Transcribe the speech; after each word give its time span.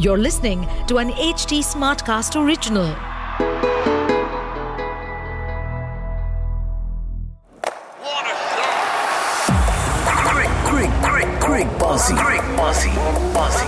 You're 0.00 0.16
listening 0.16 0.60
to 0.86 0.98
an 0.98 1.10
HT 1.10 1.58
Smartcast 1.58 2.36
original. 2.40 2.94
Great, 10.22 10.52
great, 10.62 10.92
great, 11.02 11.40
great 11.40 11.78
bossy. 11.80 12.14
Great 12.14 12.46
bossy, 12.56 12.90
bossy. 13.34 13.66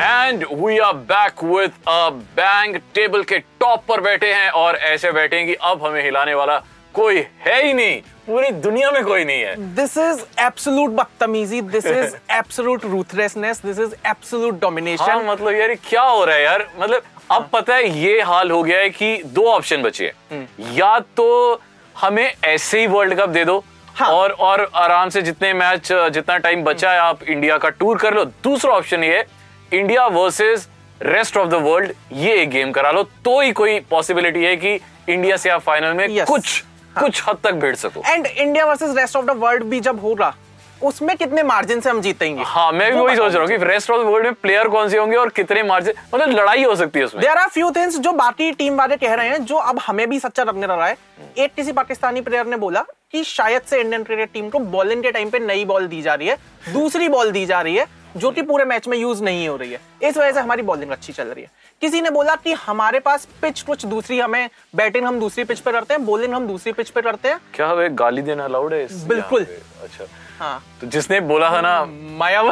And 0.00 0.44
we 0.52 0.78
are 0.78 0.92
back 1.12 1.44
with 1.44 1.72
a 1.88 2.08
bang 2.38 2.76
table 2.94 3.22
के 3.24 3.38
top 3.38 3.84
पर 3.88 4.00
बैठे 4.00 4.32
हैं 4.32 4.50
और 4.62 4.76
ऐसे 4.92 5.12
बैठे 5.12 5.36
हैं 5.36 5.46
कि 5.46 5.54
अब 5.70 5.84
हमें 5.86 6.02
हिलाने 6.04 6.34
वाला 6.34 6.58
कोई 6.94 7.24
है 7.44 7.64
ही 7.64 7.72
नहीं 7.72 8.00
पूरी 8.28 8.50
दुनिया 8.60 8.90
में 8.90 9.04
कोई 9.04 9.24
नहीं 9.24 9.42
है। 9.42 9.54
This 9.76 9.96
is 9.98 10.18
absolute 10.46 10.90
बदतमीजी 10.96 11.60
this 11.74 11.86
is 11.86 12.14
absolute 12.30 12.84
ruthlessness 12.84 13.60
this 13.64 13.78
is 13.78 13.94
absolute 14.06 14.52
हाँ 14.52 14.60
डोमिनेशन 14.60 15.24
मतलब 15.26 15.54
यार 15.54 15.74
क्या 15.88 16.02
हो 16.02 16.24
रहा 16.24 16.36
है 16.36 16.42
यार? 16.42 16.66
मतलब 16.78 17.02
अब 17.30 17.48
पता 17.52 17.74
है 17.74 17.88
ये 17.98 18.20
हाल 18.22 18.50
हो 18.50 18.62
गया 18.62 18.78
है 18.78 18.90
कि 18.90 19.22
दो 19.26 19.46
ऑप्शन 19.52 19.82
बचे 19.82 20.12
हैं। 20.32 20.48
या 20.74 20.98
तो 21.16 21.60
हमें 21.96 22.34
ऐसे 22.44 22.80
ही 22.80 22.86
वर्ल्ड 22.86 23.18
कप 23.20 23.28
दे 23.28 23.44
दो 23.44 23.62
हाँ। 23.96 24.08
और 24.08 24.30
और 24.30 24.68
आराम 24.76 25.08
से 25.08 25.22
जितने 25.22 25.52
मैच 25.54 25.92
जितना 25.92 26.38
टाइम 26.38 26.64
बचा 26.64 26.92
है 26.92 26.98
आप 27.00 27.22
इंडिया 27.22 27.58
का 27.58 27.68
टूर 27.70 27.98
कर 27.98 28.14
लो। 28.14 28.24
दूसरा 28.24 28.72
ऑप्शन 28.72 29.04
ये 29.04 29.16
है 29.16 29.26
India 29.72 30.06
versus 30.06 30.68
rest 31.02 31.36
of 31.36 31.48
the 31.48 31.64
world 31.64 31.92
ये 32.12 32.40
एक 32.42 32.50
गेम 32.50 32.72
करा 32.72 32.90
लो। 32.90 33.02
तो 33.02 33.40
ही 33.40 33.52
कोई 33.52 33.80
पॉसिबिलिटी 33.90 34.44
है 34.44 34.56
कि 34.56 34.80
इंडिया 35.08 35.36
से 35.36 35.50
आप 35.50 35.60
फाइनल 35.62 35.92
में 35.92 36.08
Yes. 36.08 36.26
कुछ 36.26 36.62
कुछ 36.94 37.22
हद 37.28 37.38
तक 37.44 37.54
भिड़ 37.54 37.74
सको। 37.76 38.02
And 38.06 38.26
India 38.26 38.64
versus 38.66 38.96
rest 38.96 39.16
of 39.16 39.24
the 39.24 39.36
world 39.38 39.64
भी 39.64 39.80
जब 39.80 40.00
होगा 40.00 40.34
उसमें 40.80 41.16
कितने 41.16 41.42
मार्जिन 41.42 41.80
से 41.80 41.90
हम 41.90 42.00
जीतेंगे? 42.00 42.42
हाँ 42.46 42.70
मैं 42.72 42.92
भी 42.92 43.00
वही 43.00 43.16
सोच 43.16 43.32
रहा 43.32 43.40
हूँ 43.40 43.48
कि 43.48 43.64
रेस्ट 43.64 43.90
ऑफ़ 43.90 44.00
द 44.00 44.06
वर्ल्ड 44.06 44.26
में 44.26 44.34
प्लेयर 44.34 44.68
कौन 44.68 44.88
से 44.88 44.98
होंगे 44.98 45.16
और 45.16 45.28
कितने 45.30 45.62
मार्जिन 45.62 45.94
मतलब 46.14 46.30
लड़ाई 46.30 46.64
हो 46.64 46.74
सकती 46.76 46.98
है 46.98 47.04
उसमें। 47.04 47.22
देर 47.22 47.38
आर 47.38 47.48
फ्यू 47.48 47.70
थिंग्स 47.70 47.98
जो 47.98 48.12
बाकी 48.12 48.50
टीम 48.52 48.76
वाले 48.78 48.96
कह 48.96 49.14
रहे 49.14 49.28
हैं 49.28 49.44
जो 49.44 49.56
अब 49.56 49.78
हमें 49.86 50.08
भी 50.10 50.18
सच्चा 50.20 50.44
लगने 50.44 50.66
लगा 50.66 50.86
है। 50.86 50.96
एक 51.38 51.54
किसी 51.54 51.72
पाकिस्तानी 51.72 52.20
प्लेयर 52.20 52.46
ने 52.46 52.56
बोला 52.56 52.84
कि 53.12 53.24
शायद 53.24 53.62
से 53.62 53.80
इंडियन 53.80 54.02
क्रिकेट 54.04 54.32
टीम 54.32 54.48
को 54.50 54.58
बॉलिंग 54.58 55.02
के 55.02 55.10
टाइम 55.10 55.30
पे 55.30 55.38
नई 55.38 55.64
बॉल 55.64 55.86
दी 55.86 56.02
जा 56.02 56.14
रही 56.14 56.28
है 56.28 56.36
दूसरी 56.72 57.08
बॉल 57.08 57.30
दी 57.32 57.44
जा 57.46 57.60
रही 57.60 57.76
है। 57.76 57.86
जो 58.16 58.30
कि 58.30 58.42
पूरे 58.42 58.64
मैच 58.64 58.88
में 58.88 58.96
यूज़ 58.98 59.22
नहीं 59.24 59.48
हो 59.48 59.56
रही 59.56 59.72
है। 59.72 59.80
इस 60.02 60.16
वजह 60.16 60.32
से 60.32 60.40
हमारी 60.40 60.62
बॉलिंग 60.62 60.90
अच्छी 60.90 61.12
चल 61.12 61.28
रही 61.28 61.42
है। 61.44 61.50
किसी 61.82 62.00
ने 62.00 62.10
बोला 62.10 62.34
कि 62.34 62.52
हमारे 62.66 62.98
पास 63.00 63.26
पिच 63.42 63.60
कुछ 63.62 63.84
दूसरी 63.86 64.18
हमें 64.20 64.48
बैटिंग 64.76 65.06
हम 65.06 65.18
दूसरी 65.20 65.44
पिच 65.44 65.60
पे 65.60 65.72
करते 65.72 65.94
हैं 65.94 66.04
बॉलिंग 66.06 66.34
हम 66.34 66.46
दूसरी 66.48 66.72
पिच 66.72 66.90
पे 66.90 67.02
करते 67.02 67.28
हैं। 67.28 67.38
क्या 67.54 67.66
हमें 67.66 67.98
गाली 67.98 68.22
देना 68.22 68.44
अलाउड 68.44 68.72
है 68.72 68.86
बिल्कुल। 69.08 69.44
अच्छा। 69.82 70.04
हाँ। 70.38 70.62
तो 70.80 70.86
जिसने 70.86 71.20
बोला 71.20 71.50
था 71.50 71.60
ना 71.60 71.84
माया 72.18 72.40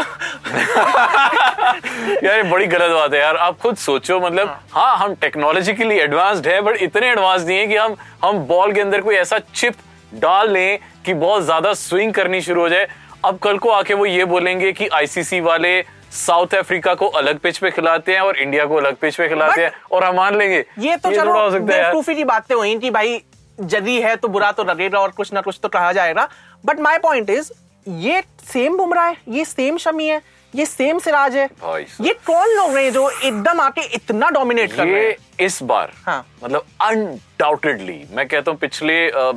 यार 2.24 2.36
ये 2.36 2.42
बड़ी 2.50 2.66
गलत 2.66 2.92
बात 2.92 3.12
है 3.14 3.20
यार 3.20 3.36
आप 3.36 3.58
खुद 3.60 3.76
सोचो 3.76 4.20
मतलब 4.20 4.56
हाँ। 4.72 4.96
हम 4.96 5.14
टेक्नोलॉजिकली 5.20 5.98
एडवांस्ड 5.98 6.46
है 6.48 6.60
बट 6.60 6.76
इतने 6.82 7.10
एडवांस 7.10 7.42
नहीं 7.42 7.58
है 7.58 7.66
कि 7.66 7.76
हम 7.76 7.96
हम 8.24 8.38
बॉल 8.46 8.72
के 8.72 8.80
अंदर 8.80 9.00
कोई 9.00 9.14
ऐसा 9.16 9.38
चिप 9.54 9.74
डाल 10.14 10.50
लें 10.52 10.78
कि 11.04 11.14
बहुत 11.14 11.42
ज़्यादा 11.42 11.72
स्विंग 11.74 12.12
करनी 12.14 12.41
शुरू 12.42 12.60
हो 12.60 12.68
जाए। 12.68 12.86
अब 13.27 13.38
कल 13.42 13.58
को 13.58 13.70
आके 13.70 13.94
वो 13.94 14.06
ये 14.06 14.24
बोलेंगे 14.24 14.72
कि 14.72 14.86
आईसीसी 14.94 15.41
वाले 15.41 15.70
साउथ 16.12 16.55
अफ्रीका 16.55 16.94
को 16.94 17.06
अलग 17.20 17.38
पिच 17.38 17.58
पे 17.58 17.70
खिलाते 17.70 18.12
हैं 18.12 18.20
और 18.20 18.36
इंडिया 18.38 18.64
को 18.66 18.74
अलग 18.74 18.96
पिच 18.96 19.16
पे 19.16 19.28
खिलाते 19.28 19.60
हैं 19.60 19.72
और 19.92 20.05
हम 20.05 20.14
मान 20.16 20.36
लेंगे। 20.38 20.64
ये 20.78 20.96
तो 20.96 21.10
ये 21.10 21.16
चलो 21.16 21.32
हो 21.34 21.50
सकता 21.50 21.74
है 21.77 22.14
की 22.14 22.24
बातें 22.24 22.54
हुई 22.54 22.77
कि 22.78 22.91
भाई 22.91 23.20
जदी 23.60 24.00
है 24.00 24.14
तो 24.16 24.28
बुरा 24.28 24.50
तो 24.52 24.64
लगेगा 24.64 24.98
और 24.98 25.10
कुछ 25.10 25.32
ना 25.32 25.41
कुछ 25.41 25.58
तो 25.62 25.69
कहा 25.69 25.92
जाएगा। 25.92 26.28
बट 26.64 26.80
माई 26.80 26.98
पॉइंट 26.98 27.30
इज़ 27.30 27.50
ये 27.88 28.22
सेम 28.44 28.77
बुमराह 28.77 29.06
है 29.06 29.16
ये 29.28 29.44
सेम 29.44 29.77
शमी 29.78 30.06
है। 30.06 30.20
ये 30.56 30.66
सेम 30.66 30.98
सिराज 30.98 31.36
है 31.36 31.46
भाई 31.62 31.86
ये 32.00 32.12
कौन 32.26 32.48
लोग 32.50 32.76
हैं 32.76 32.92
जो 32.92 33.08
एकदम 33.10 33.60
आके 33.60 33.80
इतना 33.96 34.28
डोमिनेट 34.30 34.72
कर 34.72 34.86
रहे 34.86 35.02
हैं 35.02 35.16
इस 35.40 35.62
बार 35.64 35.92
हाँ। 36.04 36.24
मतलब 36.42 36.64
अनडाउटेडली 36.82 38.00
मैं 38.10 38.26
कहता 38.28 38.50
हूँ 38.50 38.58
पिछले 38.60 38.94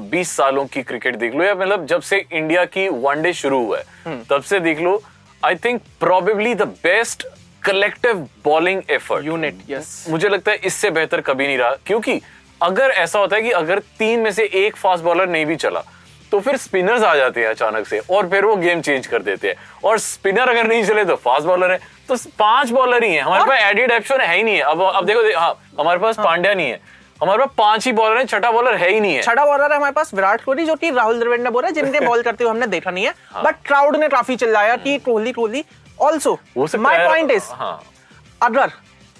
बीस 0.10 0.32
सालों 0.32 0.66
की 0.68 0.84
क्रिकेट 0.84 1.16
देख 1.18 1.36
लो 1.36 1.44
या 1.44 1.56
मतलब 1.56 1.86
जब 1.88 2.02
से 2.02 2.24
इंडिया 2.32 2.64
की 2.68 2.88
वनडे 3.00 3.34
शुरू 3.36 3.64
हुआ 3.66 3.78
है 3.78 3.84
हम्म। 4.06 4.24
तब 4.30 4.44
से 4.44 4.60
देख 4.62 4.80
लो 4.80 5.02
I 5.44 5.56
think 5.58 5.82
probably 6.00 6.56
the 6.56 6.68
best 6.84 7.28
collective 7.64 8.28
bowling 8.44 8.82
effort 8.92 9.26
unit 9.26 9.70
yes 9.70 10.06
मुझे 10.10 10.30
लगता 10.30 10.52
है 10.52 10.58
इससे 10.64 10.90
बेहतर 10.92 11.22
कभी 11.24 11.48
नहीं 11.48 11.58
रहा 11.58 11.76
क्योंकि 11.86 12.20
अगर 12.62 12.92
ऐसा 12.98 13.20
होता 13.20 13.36
है 13.36 13.42
कि 13.42 13.52
अगर 13.58 13.80
तीन 14.00 14.20
में 14.20 14.32
से 14.32 14.44
एक 14.58 14.76
फास्ट 14.78 15.04
बॉलर 15.04 15.28
नहीं 15.30 15.46
भी 15.46 15.56
चला 15.58 15.84
तो 16.32 16.40
फिर 16.40 16.58
स्पिनर्स 16.58 17.04
आ 17.04 17.16
जाते 17.16 17.42
हैं 17.42 17.48
अचानक 17.48 17.88
से 17.88 18.00
और 18.10 18.28
फिर 18.30 18.46
वो 18.46 18.56
गेम 18.56 18.82
चेंज 18.82 19.08
कर 19.08 19.22
देते 19.24 19.48
हैं। 19.48 19.56
और 19.84 20.00
स्पिनर 20.00 20.50
अगर 20.50 20.68
नहीं 20.68 20.84
चले 20.84 21.06
तो 21.06 21.16
फास्ट 21.16 21.48
बॉलर 21.48 21.72
है। 21.72 21.80
तो 22.10 22.16
पाँच 22.40 22.70
बॉलर 22.70 23.04
ही 23.04 23.14
हैं। 23.14 23.22
हमारे 23.22 23.46
पास 23.46 23.60
एडिड 23.62 23.92
ऑप्शन 23.92 24.22
है 24.22 24.36
ही 24.38 24.44
नहीं 24.44 24.56
है। 24.56 24.62
अब 24.62 24.82
अब 24.84 25.06
देखो 25.06 25.24
दे, 25.24 25.34
हाँ 25.34 25.54
हमारे 25.80 26.00
पास 26.00 26.18
पांड्या 26.18 26.54
नहीं 26.54 26.70
है। 26.70 26.80
हमारे 27.22 27.40
पास 27.40 27.54
पाँच 27.58 27.86
ही 27.86 27.92
बॉलर 27.94 28.18
है 28.18 28.26
छठा 28.26 28.52
बॉलर 28.52 28.76
है 28.76 28.90
ही 28.90 29.00
नहीं 29.00 29.16
है। 29.16 29.22
छठा 29.22 29.46
बॉलर 29.46 29.72
है 29.72 29.78
हमारे 29.78 29.94
पास 29.94 30.14
विराट 30.14 30.44
कोहली 30.44 30.66
जो 30.66 30.76
कि 30.76 30.90
राहुल 30.92 31.20
द्रविड़ 31.20 31.40
ने 31.42 31.50
बोला 31.50 31.70
जिनके 31.70 32.00
बॉल 32.00 32.22
करते 32.22 32.44
हुए 32.44 32.52
हमने 32.52 32.68
देखा 32.68 32.92
नहीं 32.92 33.06
है। 33.06 33.14
हाँ। 33.32 33.44
बट 33.44 33.56
क्राउड 33.66 33.96
ने 33.96 34.08
काफ़ी 34.08 34.36
चिल्लाया 34.36 34.76
कि 34.76 34.98
कोहली 35.00 35.32
कोहली 35.32 35.64
ऑल्सो 36.02 36.34
हो 36.58 36.68
माई 36.78 36.98
पॉइंट 36.98 37.32
इज़ 37.32 37.50
हाँ। 37.52 37.82
अगर 38.42 38.72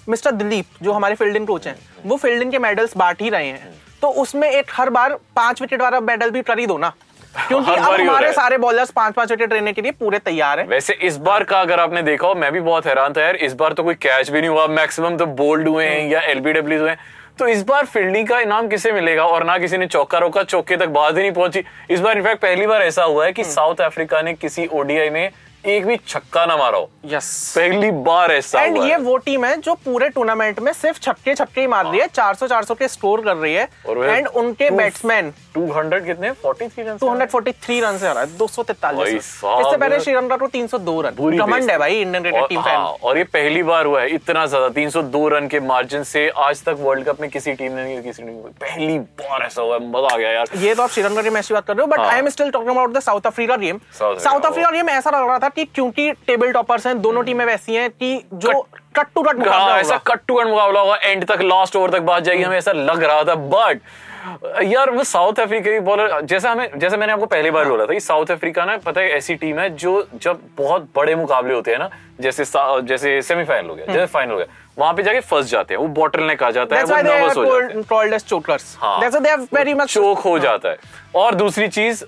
मिस्टर 0.08 0.30
दिलीप 0.32 0.82
जो 0.82 0.92
हमारे 0.92 1.14
फील्डिंग 1.14 1.46
कोच 1.46 1.66
हैं 1.66 1.78
वो 2.04 2.16
फील्डिंग 2.16 2.50
के 2.50 2.58
मेडल्स 2.58 2.96
बांट 2.96 3.22
ही 3.22 3.30
रहे 3.30 3.46
हैं। 3.46 3.72
तो 4.02 4.08
उसमें 4.22 4.48
एक 4.50 4.70
हर 4.72 4.90
बार 4.90 5.14
पाँच 5.36 5.60
विकेट 5.62 5.82
वाला 5.82 6.00
मेडल 6.02 6.30
भी 6.30 6.42
कर 6.42 6.58
ही 6.58 6.66
दो 6.66 6.78
ना। 6.78 6.92
क्योंकि 7.48 7.70
अब 7.70 8.00
हमारे 8.00 8.32
सारे 8.32 8.56
बॉलर्स 8.58 8.90
पाँच 8.90 9.14
पाँच 9.14 9.30
विकेट 9.30 9.52
लेने 9.52 9.72
के 9.72 9.82
लिए 9.82 9.92
पूरे 9.92 10.18
तैयार 10.18 10.60
हैं। 10.60 10.66
वैसे 10.68 10.94
इस 11.02 11.16
बार 11.18 11.44
का 11.44 11.60
अगर 11.60 11.80
आपने 11.80 12.02
देखा 12.02 12.26
हो 12.26 12.34
मैं 12.34 12.50
भी 12.52 12.60
बहुत 12.60 12.86
हैरान 12.86 13.12
था 13.12 13.22
यार 13.22 13.36
इस 13.38 13.52
बार 13.54 13.72
तो 13.72 13.82
कोई 13.82 13.94
कैच 13.96 14.30
भी 14.30 14.40
नहीं 14.40 14.50
हुआ। 14.50 14.66
मैक्सिमम 14.68 15.16
तो 15.16 15.26
बोल्ड 15.38 15.68
हुए 15.68 15.84
हैं 15.86 16.08
या 16.10 16.20
एलबीडब्ल्यू 16.22 16.80
हुए 16.80 16.90
हैं। 16.90 16.98
तो 17.38 17.46
इस 17.48 17.62
बार 17.64 17.84
फील्डिंग 17.86 18.26
का 18.28 18.38
इनाम 18.40 18.68
किसे 18.68 18.92
मिलेगा? 18.92 19.24
और 19.24 19.44
ना 19.44 19.58
किसी 19.58 19.76
ने 19.78 19.86
चौका 19.86 20.18
रोका 20.18 20.42
चौके 20.44 20.76
तक 20.76 20.88
बात 20.88 21.16
ही 21.16 21.20
नहीं 21.20 21.32
पहुँची। 21.32 21.62
इस 21.90 22.00
बार 22.00 22.18
इनफैक्ट 22.18 22.42
पहली 22.42 22.66
बार 22.66 22.82
ऐसा 22.82 23.04
हुआ 23.04 23.24
है 23.24 23.32
कि 23.32 23.44
साउथ 23.44 23.80
अफ्रीका 23.80 24.22
ने 24.22 24.34
किसी 24.34 24.66
ओडीआई 24.66 25.10
में 25.10 25.30
एक 25.64 25.86
भी 25.86 25.96
छक्का 25.98 26.44
ना 26.46 26.56
मारा। 26.56 26.78
हो 26.78 26.90
यस 27.06 27.52
पहली 27.56 27.90
बार 28.02 28.32
ऐसा 28.32 28.62
एंड 28.62 28.76
ये 28.78 28.96
वो 28.98 29.16
टीम 29.18 29.44
है 29.44 29.56
जो 29.58 29.74
पूरे 29.84 30.08
टूर्नामेंट 30.10 30.60
में 30.60 30.72
सिर्फ़ 30.72 30.98
छक्के 31.00 31.34
छक्के 31.34 31.60
ही 31.60 31.66
मार 31.66 31.86
रही 31.86 32.00
है 32.00 32.06
400 32.08 32.48
400 32.48 32.74
के 32.78 32.88
स्कोर 32.88 33.20
कर 33.24 33.36
रही 33.36 33.54
है। 33.54 33.68
और 33.88 34.04
एंड 34.06 34.26
उनके 34.26 34.70
बैट्समैन 34.72 35.32
200 35.56 36.00
कितने 36.06 36.30
43 36.42 36.78
रन 36.78 36.98
243 36.98 37.80
रन 37.82 37.98
से 37.98 38.08
आ 38.08 38.12
रहा 38.12 38.22
है 38.22 38.38
243 38.38 38.96
भाई 38.96 39.10
से। 39.10 39.16
इससे 39.16 39.76
पहले 39.76 40.00
श्रीलंका 40.00 40.36
को 40.36 40.46
302 40.48 41.00
रन 41.02 41.14
बेइज्जती। 41.20 41.70
है 41.70 41.78
भाई 41.78 42.00
इंडियन 42.00 42.22
क्रिकेट 42.22 42.48
टीम 42.48 42.60
हाँ, 42.60 42.66
फ़ैन 42.66 43.08
और 43.08 43.18
ये 43.18 43.24
पहली 43.26 43.62
बार 43.62 43.86
हुआ 43.86 44.00
है 44.00 44.14
इतना 44.14 44.46
ज़्यादा 44.46 44.68
302 44.80 45.26
रन 45.32 45.48
के 45.48 45.60
मार्जिन 45.62 46.02
से 46.04 46.28
आज 46.38 46.62
तक 46.64 46.76
वर्ल्ड 46.80 47.06
कप 47.08 47.20
में 47.20 47.28
किसी 47.30 47.52
टीम 47.52 47.72
ने 47.72 47.84
नहीं 47.84 48.02
किसी 48.02 48.22
टीम 48.22 48.32
ने 48.32 48.52
पहली 48.60 48.98
बार 48.98 49.42
ऐसा 49.42 49.62
हुआ 49.62 49.74
है 49.74 49.90
मज़ा 49.90 50.14
आ 50.14 50.16
गया 50.16 50.30
यार। 50.30 50.56
ये 50.56 50.74
तो 50.74 50.82
आप 50.82 50.90
श्रीलंका 50.90 51.22
के 51.22 51.30
मैच 51.30 51.46
की 51.48 51.54
बात 51.54 51.66
कर 51.66 51.76
रहे 51.76 51.82
हो 51.82 51.86
बट 51.86 51.98
हाँ। 51.98 52.10
I 52.10 52.18
am 52.18 52.28
still 52.30 52.50
talking 52.50 52.70
about 52.70 52.92
the 52.92 53.00
South 53.00 53.26
Africa 53.26 53.56
game 53.58 53.80
South 53.98 54.40
Africa 54.42 54.70
game 54.70 54.88
ऐसा 54.90 55.10
लग 55.10 55.28
रहा 55.28 55.38
था 55.38 55.48
कि 55.50 55.64
क्योंकि 55.64 56.12
टेबल 56.12 56.52
टॉपर्स 56.52 56.86
हैं 56.86 57.00
दोनों 57.02 57.22
टीमें 57.24 57.44
वैसी 57.44 57.74
हैं 57.74 57.90
कि 57.90 58.24
जो 58.32 58.60
कट 58.96 59.06
टू 59.14 59.22
कट 59.22 59.48
हाँ, 59.48 59.78
ऐसा 59.78 59.96
कट 59.96 60.20
टू 60.28 60.34
कट 60.34 60.46
मुकाबला 60.46 60.80
होगा 60.80 60.96
एंड 60.96 61.24
तक 61.24 61.40
लास्ट 61.42 61.76
ओवर 61.76 61.90
तक 61.90 62.00
बात 62.02 62.22
जाएगी 62.22 62.42
हमें 62.42 62.58
ऐसा 62.58 62.72
लग 62.72 63.02
रहा 63.04 63.24
था 63.24 63.34
बट 63.34 63.80
यार 64.62 64.90
वो 64.90 65.04
साउथ 65.04 65.38
अफ्रीका 65.40 65.70
की 65.70 65.80
बॉलर 65.80 66.20
जैसे 66.20 66.48
हमें 66.48 66.78
जैसे 66.78 66.96
मैंने 66.96 67.12
आपको 67.12 67.26
पहली 67.26 67.50
बार 67.50 67.68
बोला 67.68 67.86
था 67.86 67.92
कि 67.92 68.00
साउथ 68.00 68.30
अफ्रीका 68.30 68.64
ना 68.64 68.76
पता 68.76 69.00
है 69.00 69.10
ऐसी 69.10 69.34
टीम 69.34 69.58
है 69.58 69.68
जो 69.76 70.06
जब 70.22 70.40
बहुत 70.58 70.88
बड़े 70.96 71.14
मुकाबले 71.14 71.54
होते 71.54 71.70
हैं 71.70 71.78
ना 71.78 71.88
जैसे 72.20 72.44
जैसे 72.88 73.22
सेमीफाइनल 73.22 73.68
हो 73.68 73.74
गया 73.74 73.86
जैसे 73.94 74.06
फाइनल 74.06 74.32
हो 74.32 74.36
गया 74.36 74.46
वहाँ 74.78 74.94
पे 74.94 75.02
जाके 75.02 75.20
फंस 75.20 75.46
जाते 75.46 75.74
हैं 75.74 75.80
वो 75.80 75.86
बॉटल 75.86 76.22
नेक 76.22 76.42
आ 76.42 76.50
जाता 76.50 76.76
है 76.76 76.82
वो 76.84 76.96
नर्वस 77.02 77.36
हो 77.36 77.44
जाते 77.44 77.64
हैं। 77.64 77.82
chokers. 78.28 78.64
हाँ। 78.80 79.00
चोक 79.94 80.18
हो 80.18 80.38
जाता 80.38 80.68
है। 80.68 80.76
और 81.14 81.34
दूसरी 81.34 81.68
चीज़ 81.68 82.04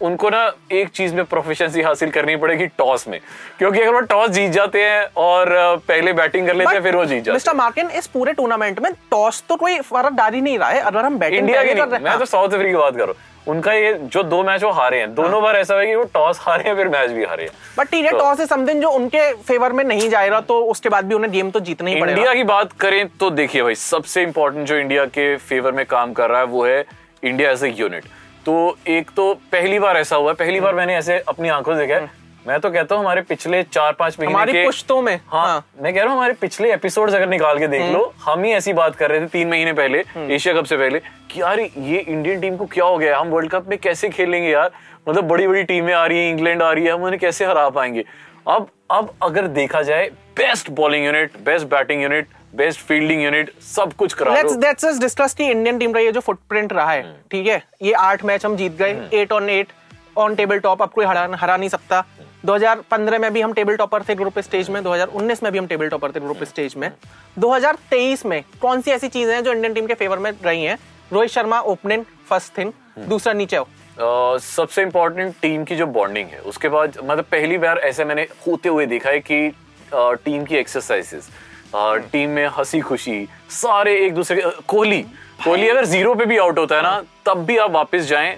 उनको 0.00 0.30
ना 0.30 0.50
एक 0.72 0.88
चीज़ 0.88 1.14
में 1.14 1.24
प्रोफिशिएंसी 1.24 1.82
हासिल 1.82 2.10
करनी 2.10 2.36
पड़ेगी 2.36 2.66
टॉस 2.78 3.06
में। 3.08 3.18
क्योंकि 3.58 3.80
अगर 3.80 3.92
वो 3.92 4.00
टॉस 4.00 4.30
जीत 4.30 4.50
जाते 4.50 4.82
हैं 4.84 5.06
और 5.16 5.48
पहले 5.88 6.12
बैटिंग 6.12 6.46
कर 6.46 6.54
लेते 6.54 6.74
हैं 6.74 6.82
फिर 6.82 6.96
वो 6.96 7.04
जीत 7.04 7.24
जाते 7.24 7.32
मिस्टर 7.32 7.54
मार्किन 7.54 7.90
इस 7.90 8.06
पूरे 8.06 8.32
टूर्नामेंट 8.32 8.80
में 8.80 8.92
टॉस 9.10 9.42
तो 9.48 9.56
कोई 9.56 9.78
फ़र्क 9.80 10.12
डाल 10.12 10.34
ही 10.34 10.40
नहीं 10.40 10.58
रहा 10.58 10.68
है। 10.68 10.80
अगर 10.80 11.04
हम 11.04 11.18
बैटिंग 11.18 11.40
इंडिया 11.40 11.62
की 11.64 11.74
कर 11.74 11.74
नहीं 11.76 11.90
रहे 11.90 12.00
मैं 12.00 12.18
तो 12.18 12.24
साउथ 12.24 12.48
अफ्रीका 12.48 12.70
की 12.70 12.76
बात 12.76 12.96
कर 12.96 13.08
हूँ। 13.08 13.14
उनका 13.46 13.72
ये 13.72 13.92
जो 14.04 14.22
दो 14.22 14.42
मैच 14.42 14.62
वो 14.64 14.70
हारे 14.70 14.98
हैं। 14.98 15.14
दोनों 15.14 15.42
बार 15.42 15.56
ऐसा 15.56 15.78
है 15.78 15.86
कि 15.86 15.94
वो 15.94 16.02
टॉस 16.14 16.38
हारे 16.40 16.68
हैं 16.68 16.76
फिर 16.76 16.88
मैच 16.88 17.10
भी 17.10 17.24
हारे 17.24 17.44
हैं। 17.44 17.50
बट 17.78 17.88
ठीक 17.90 18.04
है 18.04 18.10
तो- 18.10 18.20
टॉस 18.20 18.40
इज़ 18.40 18.48
समथिंग 18.48 18.82
जो 18.82 18.90
उनके 18.90 19.32
फेवर 19.42 19.72
में 19.72 19.84
नहीं 19.84 20.08
जाएगा 20.10 20.40
तो 20.40 20.60
उसके 20.64 20.88
बाद 20.88 21.04
भी 21.04 21.14
उन्हें 21.14 21.32
गेम 21.32 21.50
तो 21.50 21.60
जीतना 21.60 21.90
ही 21.90 22.00
पड़ेगा। 22.00 22.16
इंडिया 22.16 22.34
की 22.34 22.44
बात 22.44 22.72
करें 22.80 23.06
तो 23.20 23.30
देखिए 23.30 23.62
भाई 23.62 23.74
सबसे 23.74 24.22
इंपॉर्टेंट 24.22 24.66
जो 24.66 24.76
इंडिया 24.76 25.04
के 25.04 25.36
फेवर 25.36 25.72
में 25.72 25.84
काम 25.86 26.12
कर 26.12 26.30
रहा 26.30 26.40
है 26.40 26.46
वो 26.46 26.64
है 26.66 26.84
इंडिया 27.24 27.50
एज 27.50 27.64
ए 27.64 27.74
यूनिट 27.78 28.04
तो 28.46 28.76
एक 28.88 29.10
तो 29.16 29.32
पहली 29.52 29.78
बार 29.78 29.96
ऐसा 29.96 30.16
हुआ 30.16 30.32
पहली 30.32 30.60
बार 30.60 30.74
मैंने 30.74 30.96
ऐसे 30.96 31.18
अपनी 31.28 31.48
आँखों 31.48 31.74
से 31.74 31.86
देखा 31.86 32.08
मैं 32.46 32.58
तो 32.60 32.70
कहता 32.70 32.94
हूँ 32.94 33.02
हमारे 33.02 33.22
पिछले 33.22 33.62
चार 33.62 33.92
पाँच 33.92 34.16
महीने 34.18 34.32
हमारी 34.32 34.52
के 34.52 34.64
पुश्तों 34.64 35.00
में 35.02 35.14
हाँ, 35.28 35.46
हाँ। 35.46 35.64
मैं 35.82 35.92
कह 35.94 36.00
रहा 36.00 36.08
हूँ 36.08 36.16
हमारे 36.16 36.32
पिछले 36.32 36.72
एपिसोड्स 36.72 37.14
अगर 37.14 37.28
निकाल 37.28 37.58
के 37.58 37.66
देख 37.68 37.82
लो 37.92 38.12
हम 38.24 38.44
ही 38.44 38.52
ऐसी 38.52 38.72
बात 38.72 38.94
कर 38.96 39.10
रहे 39.10 39.20
थे 39.20 39.26
तीन 39.26 39.48
महीने 39.48 39.72
पहले 39.72 40.04
एशिया 40.34 40.54
कप 40.54 40.64
से 40.64 40.76
पहले 40.76 40.98
कि 41.30 41.40
यार 41.40 41.60
ये 41.60 41.98
इंडियन 41.98 42.40
टीम 42.40 42.56
को 42.56 42.66
क्या 42.66 42.84
हो 42.84 42.96
गया? 42.98 43.18
हम 43.18 43.28
वर्ल्ड 43.28 43.50
कप 43.50 43.68
में 43.68 43.78
कैसे 43.78 44.08
खेलेंगे 44.08 44.48
यार? 44.48 44.70
मतलब 45.08 45.24
बड़ी 45.24 45.48
बड़ी 45.48 45.62
टीमें 45.62 45.92
आ 45.94 46.04
रही 46.06 46.18
है 46.18 46.30
इंग्लैंड 46.30 46.62
आ 46.62 46.72
रही 46.72 46.84
है 46.84 46.92
हम 46.92 47.02
उन्हें 47.02 47.20
कैसे 47.20 47.44
हरा 47.44 47.68
पाएँगे? 47.68 48.04
अब 48.48 48.68
अब 48.90 49.14
अगर 49.22 49.46
देखा 49.46 49.82
जाए 49.82 50.08
best 50.36 50.70
bowling 50.70 51.04
unit 51.04 51.38
best 51.44 51.66
batting 51.66 52.02
unit 52.02 52.26
best 52.56 52.80
fielding 52.80 53.22
unit 53.22 53.50
सब 53.74 53.92
कुछ 53.92 54.12
करा 54.12 54.34
लेट्स 54.34 54.56
लेट्स 54.64 54.84
जस्ट 54.84 55.00
डिस्कस 55.00 55.34
की 55.34 55.44
इंडियन 55.44 55.78
टीम 55.78 55.92
का 55.92 56.00
ये 56.00 56.12
जो 56.12 56.20
फुटप्रिंट 56.20 56.72
रहा 56.72 56.90
है 56.92 57.02
ठीक 57.30 57.46
है? 57.46 57.62
ये 57.82 57.92
आठ 57.92 58.24
मैच 58.24 58.46
हम 58.46 58.56
जीत 58.56 58.72
गए 58.72 59.08
eight 59.20 59.32
on 59.32 59.48
eight 59.50 59.72
on 60.18 60.34
table 60.34 60.58
top 60.58 60.82
अब 60.82 60.90
कोई 60.90 61.04
हरा 61.04 61.28
हरा 61.34 61.56
नहीं 61.56 61.68
सकता। 61.68 62.04
2015 62.46 63.18
में 63.20 63.32
भी 63.32 63.40
हम 63.40 63.52
टेबल 63.52 63.76
टॉपर 63.76 64.02
थे 64.02 64.14
ग्रुप 64.14 64.38
स्टेज 64.38 64.68
में 64.70 64.82
2019 64.82 65.42
में 65.42 65.50
भी 65.52 65.58
हम 65.58 65.66
टेबल 65.66 65.88
टॉपर 65.88 66.12
थे 66.12 66.20
ग्रुप 66.20 66.42
स्टेज 66.44 66.74
में। 66.76 66.90
2023 67.38 68.24
में 68.26 68.42
कौन 68.62 68.80
सी 68.80 68.90
ऐसी 68.90 69.08
चीज़ें 69.08 69.34
हैं 69.34 69.42
जो 69.44 69.52
इंडियन 69.52 69.74
टीम 69.74 69.86
के 69.86 69.94
फेवर 69.94 70.18
में 70.18 70.30
रही 70.44 70.64
हैं? 70.64 70.78
Rohit 71.12 71.30
Sharma 71.30 71.60
opening 71.60 72.04
first 72.28 72.58
thing 72.58 72.72
दूसरा 73.08 73.32
नीचे 73.32 73.56
आओ। 73.56 73.64
अ, 73.64 74.38
सबसे 74.38 74.82
इम्पोर्टेंट 74.82 75.34
टीम 75.42 75.64
की 75.64 75.76
जो 75.76 75.86
बॉन्डिंग 75.98 76.28
है 76.28 76.38
उसके 76.40 76.68
बाद 76.68 76.98
मतलब 77.04 77.24
पहली 77.30 77.58
बार 77.58 77.78
ऐसे 77.78 78.04
मैंने 78.04 78.22
होते 78.46 78.68
हुए 78.68 78.86
देखा 78.86 79.10
है 79.10 79.20
कि 79.20 79.52
टीम 79.94 80.44
की 80.44 80.56
एक्सरसाइजेस 80.56 81.28
टीम 81.74 82.30
में 82.30 82.46
हँसी 82.46 82.80
खुशी 82.80 83.28
सारे 83.50 83.94
एक 84.06 84.14
दूसरे 84.14 84.40
के 84.42 84.50
कोहली। 84.68 85.02
कोहली 85.44 85.68
अगर 85.68 85.84
ज़ीरो 85.84 86.14
पे 86.14 86.24
भी 86.26 86.38
आउट 86.38 86.58
होता 86.58 86.76
है 86.76 86.82
ना 86.82 87.02
तब 87.26 87.44
भी 87.46 87.56
आप 87.58 87.70
वापस 87.70 88.00
जाएँ। 88.08 88.34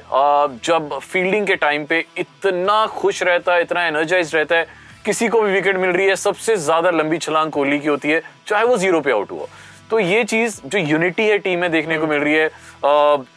जब 0.64 0.98
फील्डिंग 1.02 1.46
के 1.46 1.56
टाइम 1.56 1.84
पे 1.84 2.04
इतना 2.18 2.86
खुश 2.86 3.22
रहता 3.22 3.54
है 3.54 3.62
इतना 3.62 3.86
एनर्जाइज 3.86 4.34
रहता 4.34 4.56
है 4.56 4.66
किसी 5.04 5.28
को 5.28 5.40
भी 5.42 5.52
विकेट 5.52 5.76
मिल 5.76 5.90
रही 5.90 6.06
है 6.06 6.16
सबसे 6.16 6.56
ज़्यादा 6.56 6.90
लंबी 6.90 7.18
छलांग 7.18 7.50
कोहली 7.50 7.78
की 7.78 7.88
होती 7.88 8.10
है 8.10 8.22
चाहे 8.48 8.64
वो 8.64 8.76
ज़ीरो 8.76 9.00
पे 9.00 9.12
आउट 9.12 9.30
हुआ। 9.30 9.46
तो 9.90 9.98
ये 9.98 10.22
चीज़ 10.24 10.60
जो 10.66 10.78
यूनिटी 10.78 11.22
है 11.28 11.38
टीम 11.38 11.58
में 11.58 11.70
देखने 11.72 11.98
को 11.98 12.06
मिल 12.06 12.20
रही 12.20 12.34
है 12.34 12.46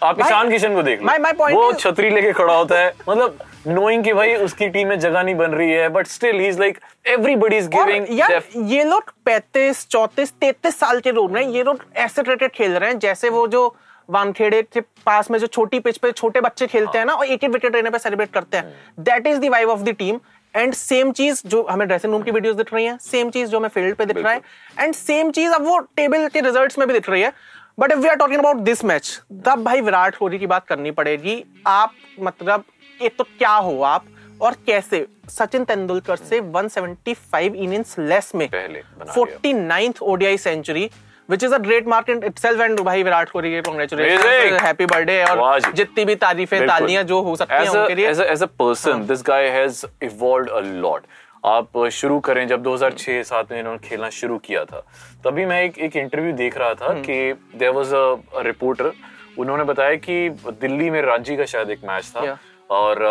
आप 0.03 0.17
ईशान 0.19 0.49
किशन 0.51 0.73
को 0.75 0.83
देख 0.83 1.01
लो। 1.01 1.07
my- 1.07 1.19
my 1.25 1.53
वो 1.53 1.71
छतरी 1.73 2.09
लेके 2.09 2.31
खड़ा 2.33 2.53
होता 2.53 2.79
है। 2.79 2.93
मतलब 3.09 3.37
नोइंग 3.67 4.03
कि 4.03 4.13
भाई 4.13 4.33
उसकी 4.35 4.67
टीम 4.69 4.87
में 4.87 4.99
जगह 4.99 5.23
नहीं 5.23 5.35
बन 5.35 5.51
रही 5.51 5.71
है 5.71 5.87
but 5.89 6.07
still 6.07 6.39
he 6.39 6.47
is 6.47 6.59
like 6.59 6.77
everybody 7.07 7.57
is 7.57 7.69
giving 7.69 8.07
यार 8.19 8.43
ये 8.55 8.83
लोग 8.83 9.11
पैंतीस 9.25 9.85
चौतीस 9.87 10.33
तैतीस 10.41 10.79
साल 10.79 10.99
के 10.99 11.11
लोग 11.11 11.37
हैं 11.37 11.43
ये 11.49 11.63
लोग 11.63 11.83
ऐसे 11.97 12.23
क्रिकेट 12.23 12.51
खेल 12.51 12.71
रहे 12.71 12.89
हैं 12.89 12.99
जैसे 12.99 13.29
वो 13.29 13.47
जो 13.47 13.67
वानखेड़े 14.09 14.61
के 14.63 14.81
पास 15.05 15.31
में 15.31 15.37
जो 15.39 15.47
छोटी 15.47 15.79
पिच 15.79 15.97
पे 15.97 16.11
छोटे 16.11 16.41
बच्चे 16.41 16.67
खेलते 16.67 16.97
हैं 16.97 17.05
ना 17.05 17.13
और 17.13 17.25
एक 17.25 17.43
एक 17.43 17.49
विकेट 17.51 17.75
लेने 17.75 17.89
पे 17.89 17.99
सेलिब्रेट 17.99 18.31
करते 18.33 18.57
हैं। 18.57 18.73
That 18.99 19.27
is 19.27 19.39
the 19.39 19.49
vibe 19.51 19.69
of 19.69 19.81
the 19.81 19.95
team 19.99 20.19
and 20.53 20.73
same 20.73 21.11
चीज़ 21.11 21.41
जो 21.45 21.65
हमें 21.69 21.87
ड्रेसिंग 21.87 22.13
रूम 22.13 22.23
की 22.23 22.31
वीडियोस 22.31 22.55
दिख 22.55 22.73
रही 22.73 22.85
हैं 22.85 22.97
सेम 23.01 23.29
चीज़ 23.29 23.49
जो 23.49 23.59
हमें 23.59 23.69
फ़ील्ड 23.69 23.95
पे 23.95 24.05
दिख 24.05 24.17
रहा 24.17 24.33
है 24.33 24.41
एंड 24.79 24.93
सेम 24.95 25.31
चीज़ 25.31 25.53
अब 25.53 25.65
वो 25.67 25.79
टेबल 25.95 26.27
के 26.27 26.41
रिजल्ट्स 26.41 26.79
में 26.79 26.87
भी 26.87 26.93
दिख 26.93 27.09
रही 27.09 27.21
है। 27.21 27.33
But 27.79 27.91
if 27.91 27.99
we 27.99 28.07
are 28.09 28.15
talking 28.15 28.39
about 28.39 28.57
this 28.57 28.83
match 28.85 29.09
तब 29.45 29.63
भाई 29.63 29.81
विराट 29.81 30.15
कोहली 30.15 30.39
की 30.39 30.47
बात 30.47 30.65
करनी 30.67 30.91
पड़ेगी। 30.91 31.43
आप 31.67 31.93
मतलब 32.19 32.63
एक 33.01 33.17
तो 33.17 33.23
क्या 33.23 33.49
हो 33.49 33.81
आप? 33.81 34.05
और 34.41 34.53
कैसे? 34.53 35.07
सचिन 35.29 35.63
तेंदुलकर 35.63 36.15
से 36.15 36.41
175 36.41 37.55
इनिंग्स 37.55 37.99
लेस 37.99 38.31
में। 38.35 38.49
दिया। 38.49 39.13
49th 39.15 40.03
ODI 40.03 40.39
century 40.39 40.89
which 41.31 41.47
is 41.47 41.53
a 41.57 41.59
great 41.63 41.87
mark 41.91 42.09
in 42.09 42.23
itself 42.29 42.69
and 42.69 42.81
भाई 42.81 43.03
विराट 43.03 43.29
कोहली 43.29 43.51
के 43.51 43.61
कांग्रेचुलेशन 43.61 44.17
हैप्पी 44.65 44.85
बर्थडे 44.85 45.23
और 45.23 45.37
जितनी 45.73 46.05
भी 46.05 46.15
तारीफें 46.15 46.59
तालियाँ 46.67 47.03
जो 47.03 47.21
हो 47.21 47.35
सकती 47.35 47.53
हैं 47.53 47.61
उनके 47.81 47.95
लिए। 47.95 48.13
as 48.13 48.19
a- 48.19 48.29
as 48.29 48.41
a 48.43 48.47
person, 48.61 48.95
this 49.11 49.23
guy 49.29 49.41
has 49.55 49.85
evolved 50.09 50.51
a 50.59 50.83
lot. 50.83 50.99
आप 51.45 51.89
शुरू 51.91 52.19
करें 52.19 52.47
जब 52.47 52.63
2006-7 52.63 53.51
में 53.51 53.59
इन्होंने 53.59 53.87
खेलना 53.89 54.09
शुरू 54.09 54.37
किया 54.37 54.65
था 54.65 54.85
तभी 55.23 55.45
मैं 55.45 55.63
एक 55.63 55.77
एक 55.77 55.95
इंटरव्यू 55.95 56.33
देख 56.33 56.57
रहा 56.57 56.73
था 56.73 56.93
कि 57.01 57.33
देयर 57.55 57.71
वाज 57.71 57.93
अ 57.93 58.15
रिपोर्टर 58.41 58.91
उन्होंने 59.39 59.63
बताया 59.63 59.95
कि 59.95 60.29
दिल्ली 60.47 60.89
में 60.89 61.01
रांची 61.01 61.37
का 61.37 61.45
शायद 61.45 61.69
एक 61.69 61.79
मैच 61.87 62.05
था। 62.05 62.21
Yeah. 62.21 62.54
और 62.69 63.03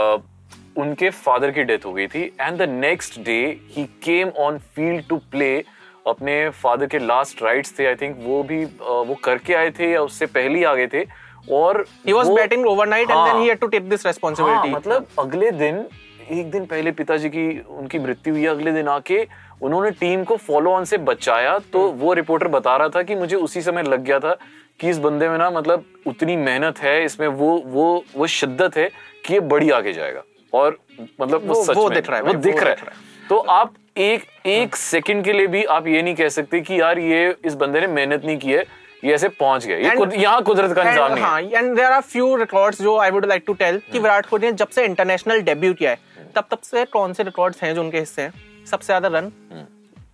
उनके 0.77 1.11
फादर 1.11 1.51
की 1.51 1.63
डेथ 1.63 1.79
हो 1.87 1.93
गई 1.93 2.07
थी। 2.07 2.37
And 2.41 2.59
the 2.59 2.63
next 2.63 3.21
day 3.21 3.61
he 3.71 3.85
came 3.85 4.29
on 4.29 4.59
field 4.59 5.09
to 5.09 5.17
play 5.17 5.65
अपने 6.07 6.51
फादर 6.51 6.87
के 6.87 6.99
लास्ट 6.99 7.43
राइट्स 7.43 7.79
थे 7.79 7.87
आई 7.87 7.95
थिंक 7.95 8.17
वो 8.21 8.43
भी 8.43 8.65
वो 8.81 9.15
करके 9.25 9.55
आए 9.55 9.71
थे 9.71 9.91
या 9.91 10.03
उससे 10.03 10.27
पहले 10.27 10.59
ही 10.59 10.65
आ 10.65 10.75
गए 10.75 10.87
थे। 10.87 11.05
और 11.53 11.87
he 12.09 12.15
was 12.15 12.25
वो- 12.25 12.39
batting 12.39 12.65
overnight 12.65 13.07
and 13.07 13.13
हाँ। 13.13 13.29
then 13.29 13.43
he 13.43 13.55
had 13.55 13.63
to 13.65 13.75
take 13.75 13.91
this 13.91 14.07
हाँ, 14.07 14.13
responsibility 14.13 14.75
मतलब 14.75 15.07
अगले 15.19 15.51
दिन 15.51 15.87
एक 16.31 16.51
दिन 16.51 16.67
पहले 16.67 16.91
पिताजी 16.93 17.29
की 17.29 17.61
उनकी 17.69 17.99
मृत्यु 17.99 18.35
हुई 18.35 18.47
अगले 18.47 18.73
दिन 18.73 18.89
आके 18.89 19.29
उन्होंने 19.63 19.91
टीम 19.91 20.25
को 20.25 20.37
फॉलो 20.37 20.71
ऑन 20.71 20.85
से 20.85 20.99
बचाया। 20.99 21.59
तो 21.59 21.79
वो 21.79 22.13
रिपोर्टर 22.13 22.49
बता 22.49 22.77
रहा 22.77 22.89
था 22.89 23.03
कि 23.03 23.15
मुझे 23.15 23.37
उसी 23.37 23.63
समय 23.63 23.83
लग 23.83 24.05
गया 24.05 24.19
था 24.19 24.37
कि 24.81 24.89
इस 24.89 24.99
बंदे 24.99 25.29
में 25.29 25.39
ना 25.39 25.51
मतलब 25.51 25.85
उतनी 26.07 26.37
मेहनत 26.37 26.79
है 26.79 27.05
इसमें 27.05 27.29
वो 27.29 27.63
वो 27.67 28.05
वो 28.17 28.27
शिद्दत 28.27 28.77
है। 28.77 29.14
कि 29.25 29.33
ये 29.35 29.41
बड़ी 29.53 29.71
आगे 29.71 29.93
जाएगा। 29.93 30.23
और 30.53 30.79
मतलब 31.21 31.47
वो, 31.47 31.55
वो- 31.55 31.67
सच 31.67 31.77
वो 31.77 31.89
में 31.89 31.95
दिख 31.95 32.09
रहा 32.11 32.19
है 32.19 32.25
वो 32.25 32.33
दिख 32.33 32.63
रहा 32.63 32.71
है। 32.71 33.29
तो 33.29 33.37
आप 33.37 33.75
एक 33.99 34.25
एक 34.47 34.77
सेकंड 34.77 35.25
के 35.25 35.33
लिए 35.33 35.47
भी 35.47 35.65
आप 35.65 35.87
ये 35.87 36.03
नहीं 36.03 36.15
कह 36.15 36.29
सकते 36.29 36.61
कि 36.61 36.81
यार 36.81 36.99
ये 36.99 37.37
इस 37.45 37.55
बंदे 37.55 37.81
ने 37.81 37.87
मेहनत 37.87 38.25
नहीं 38.25 38.39
की 38.39 38.53
है 38.53 38.65
ये 39.05 39.15
ऐसे 39.15 39.29
पहुँच 39.29 39.67
गया। 39.67 39.77
ये 39.79 39.97
खुद 39.97 40.15
यहाँ 40.15 40.43
कुदरत 40.43 40.75
का 40.77 40.85
निज़ाम 40.85 41.13
नहीं 41.13 41.25
है। 41.25 41.31
हाँ 41.31 41.41
and 41.41 41.75
there 41.77 41.93
are 41.93 42.01
few 42.03 42.35
records 42.37 42.83
जो 42.83 42.97
I 42.99 43.11
would 43.11 43.25
like 43.27 43.43
to 43.47 43.53
tell 43.55 43.81
कि 43.93 43.99
विराट 43.99 44.27
कोहली 44.27 44.47
ने 44.47 44.53
जब 44.53 44.69
से 44.69 44.85
इंटरनेशनल 44.85 45.41
डेब्यू 45.43 45.75
किया 45.75 45.91
है 45.91 45.99
तब 46.37 46.45
तब 46.51 46.59
से 46.65 46.85
कौन 46.85 47.13
से 47.13 47.23
रिकॉर्ड्स 47.23 47.63
हैं 47.63 47.75
जो 47.75 47.81
उनके 47.81 47.99
हिस्से 47.99 48.23
हैं? 48.23 48.33
सबसे 48.71 48.87
ज़्यादा 48.87 49.09
रन। 49.19 49.31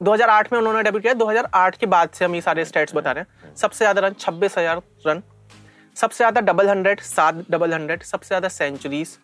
2008 0.02 0.52
में 0.52 0.58
उन्होंने 0.58 0.82
डेब्यू 0.82 1.00
किया 1.00 1.12
2008 1.14 1.76
के 1.76 1.86
बाद 1.86 2.10
से 2.14 2.24
हम 2.24 2.34
ये 2.34 2.40
सारे 2.40 2.64
स्टेट्स 2.64 2.94
बता 2.94 3.12
रहे 3.12 3.24
हैं। 3.24 3.54
सबसे 3.56 3.84
ज़्यादा 3.84 4.06
रन 4.06 4.14
26000 4.20 4.82
रन। 5.06 5.22
सबसे 5.96 6.16
ज़्यादा 6.16 6.40
डबल 6.42 6.69
हंड्रेड 6.69 7.00
सात 7.02 7.44
डबल 7.50 7.72
हंड्रेड 7.75 8.02
सबसे 8.04 8.28
ज़्यादा 8.28 8.48
सेंचुरीज 8.50 9.16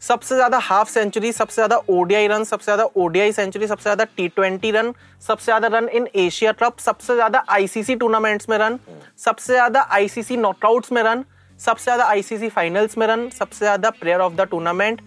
सबसे 0.00 0.34
ज़्यादा 0.34 0.58
हाफ़ 0.60 0.88
सेंचुरी 0.88 1.30
सबसे 1.32 1.54
ज़्यादा 1.54 1.76
ओडीआई 1.90 2.26
रन 2.28 2.44
सबसे 2.44 2.64
ज़्यादा 2.64 2.84
ओडीआई 2.96 3.32
सेंचुरी 3.32 3.66
सबसे 3.66 3.82
ज़्यादा 3.82 4.04
टी 4.16 4.26
ट्वेंटी 4.28 4.70
रन 4.70 4.92
सबसे 5.22 5.44
ज़्यादा 5.44 5.68
रन 5.68 5.88
इन 5.90 6.06
एशिया 6.16 6.52
कप 6.52 6.78
सबसे 6.80 7.14
ज़्यादा 7.14 7.44
आईसीसी 7.48 7.94
टूर्नामेंट्स 7.96 8.48
में 8.48 8.56
रन 8.58 8.78
सबसे 9.18 9.52
ज़्यादा 9.52 9.80
आईसीसी 9.90 10.36
नॉकआउट्स 10.38 10.92
में 10.92 11.02
रन 11.02 11.24
सबसे 11.60 11.84
ज़्यादा 11.84 12.04
आईसीसी 12.04 12.48
फाइनल्स 12.50 12.98
में 12.98 13.06
रन 13.06 13.28
सबसे 13.30 13.58
ज़्यादा 13.58 13.90
प्लेयर 13.92 14.20
ऑफ़ 14.20 14.34
द 14.34 14.46
टूर्नामेंट 14.50 15.00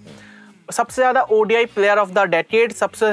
सबसे 0.72 1.02
ज़्यादा 1.02 1.22
ODI 1.32 1.66
player 1.70 1.98
of 1.98 2.10
the 2.10 2.24
decade 2.30 2.74
सबसे 2.74 3.12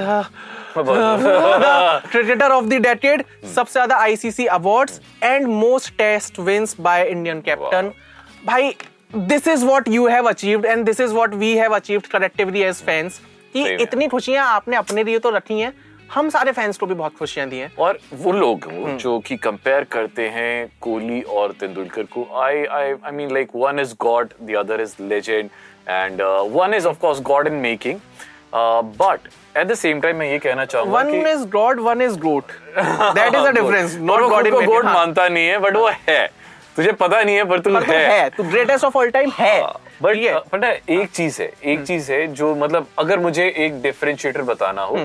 क्रिकेटर 2.09 2.51
ऑफ़ 2.51 2.65
द 2.65 2.81
डेकेड 2.83 3.25
सबसे 3.55 3.73
ज़्यादा 3.73 3.97
ICC 3.99 4.47
awards 4.53 5.01
and 5.23 5.47
most 5.47 5.97
test 5.99 6.39
wins 6.41 6.77
by 6.81 7.07
Indian 7.07 7.41
captain 7.41 7.91
भाई 8.47 8.75
this 9.15 9.49
is 9.49 9.65
what 9.65 9.89
you 9.89 10.07
have 10.09 10.29
achieved 10.29 10.67
and 10.67 10.85
this 10.87 11.01
is 11.01 11.13
what 11.15 11.35
we 11.35 11.55
have 11.57 11.75
achieved 11.75 12.07
collectively 12.07 12.63
as 12.63 12.83
fans 12.83 13.21
कि 13.55 13.69
इतनी 13.83 14.09
खुशियाँ 14.09 14.47
आपने 14.47 14.77
अपने 14.77 15.05
लिए 15.05 15.19
तो 15.19 15.31
रखी 15.31 15.61
हैं 15.61 15.73
हम 16.15 16.29
सारे 16.31 16.53
फैंस 16.53 16.79
को 16.79 16.87
भी 16.87 16.95
बहुत 16.95 17.17
खुशियाँ 17.19 17.49
दी 17.49 17.59
हैं। 17.59 17.71
और 17.79 17.99
वो 18.15 18.33
लोग 18.33 18.65
हम्म। 18.65 18.97
जो 18.97 19.19
कि 19.19 19.37
कंपेयर 19.37 19.85
करते 19.93 20.29
हैं 20.29 20.69
कोहली 20.81 21.21
और 21.23 21.53
तेंदुलकर 21.61 22.03
को। 22.15 22.27
I 22.43 22.65
I 22.65 22.93
I 22.93 23.13
mean 23.13 23.35
like 23.35 23.49
one 23.57 23.81
is 23.81 23.95
god 24.01 24.33
the 24.43 24.57
other 24.57 24.81
is 24.81 24.95
legend 25.01 25.51
and 25.89 26.23
one 26.53 26.75
is 26.75 26.87
of 26.87 26.99
course 27.01 27.21
god 27.23 27.47
in 27.47 27.55
making 27.67 28.01
but 28.55 29.29
at 29.57 29.67
the 29.67 29.75
same 29.75 30.01
time 30.01 30.17
मैं 30.17 30.31
ये 30.31 30.39
कहना 30.39 30.65
चाहूँगा 30.65 30.99
one 30.99 31.27
is 31.27 31.47
god 31.49 31.81
one 31.81 32.03
is 32.03 32.19
GOAT 32.19 32.53
that 32.79 33.35
is 33.35 33.47
a 33.47 33.51
difference 33.51 33.97
not 34.01 34.29
god 34.31 34.47
in 34.47 34.67
god 34.67 34.85
मानता 34.85 35.29
नहीं 35.29 35.49
है 35.49 35.59
but 35.59 35.77
वो 35.77 35.91
है। 36.09 36.27
तुझे 36.77 36.93
पता 36.93 37.23
नहीं 37.23 37.37
है 37.37 37.45
पर 37.45 37.61
तू 37.61 37.71
है। 37.77 38.05
है। 38.07 38.29
तू 38.31 38.43
ग्रेटेस्ट 38.43 38.85
ऑफ़ 38.85 38.97
ऑल 38.99 39.11
टाइम 39.11 39.31
है। 39.39 39.63
बट 40.03 40.17
है? 40.17 40.39
पता 40.53 40.67
है 40.67 40.81
एक 40.91 41.11
चीज़ 41.11 41.41
है 41.43 41.53
एक 41.65 41.85
चीज़ 41.87 42.13
है 42.13 42.27
जो 42.33 42.55
मतलब 42.55 42.87
अगर 42.99 43.19
मुझे 43.19 43.49
एक 43.57 43.81
डिफरेंशिएटर 43.83 44.43
बताना 44.43 44.83
हो 44.83 44.97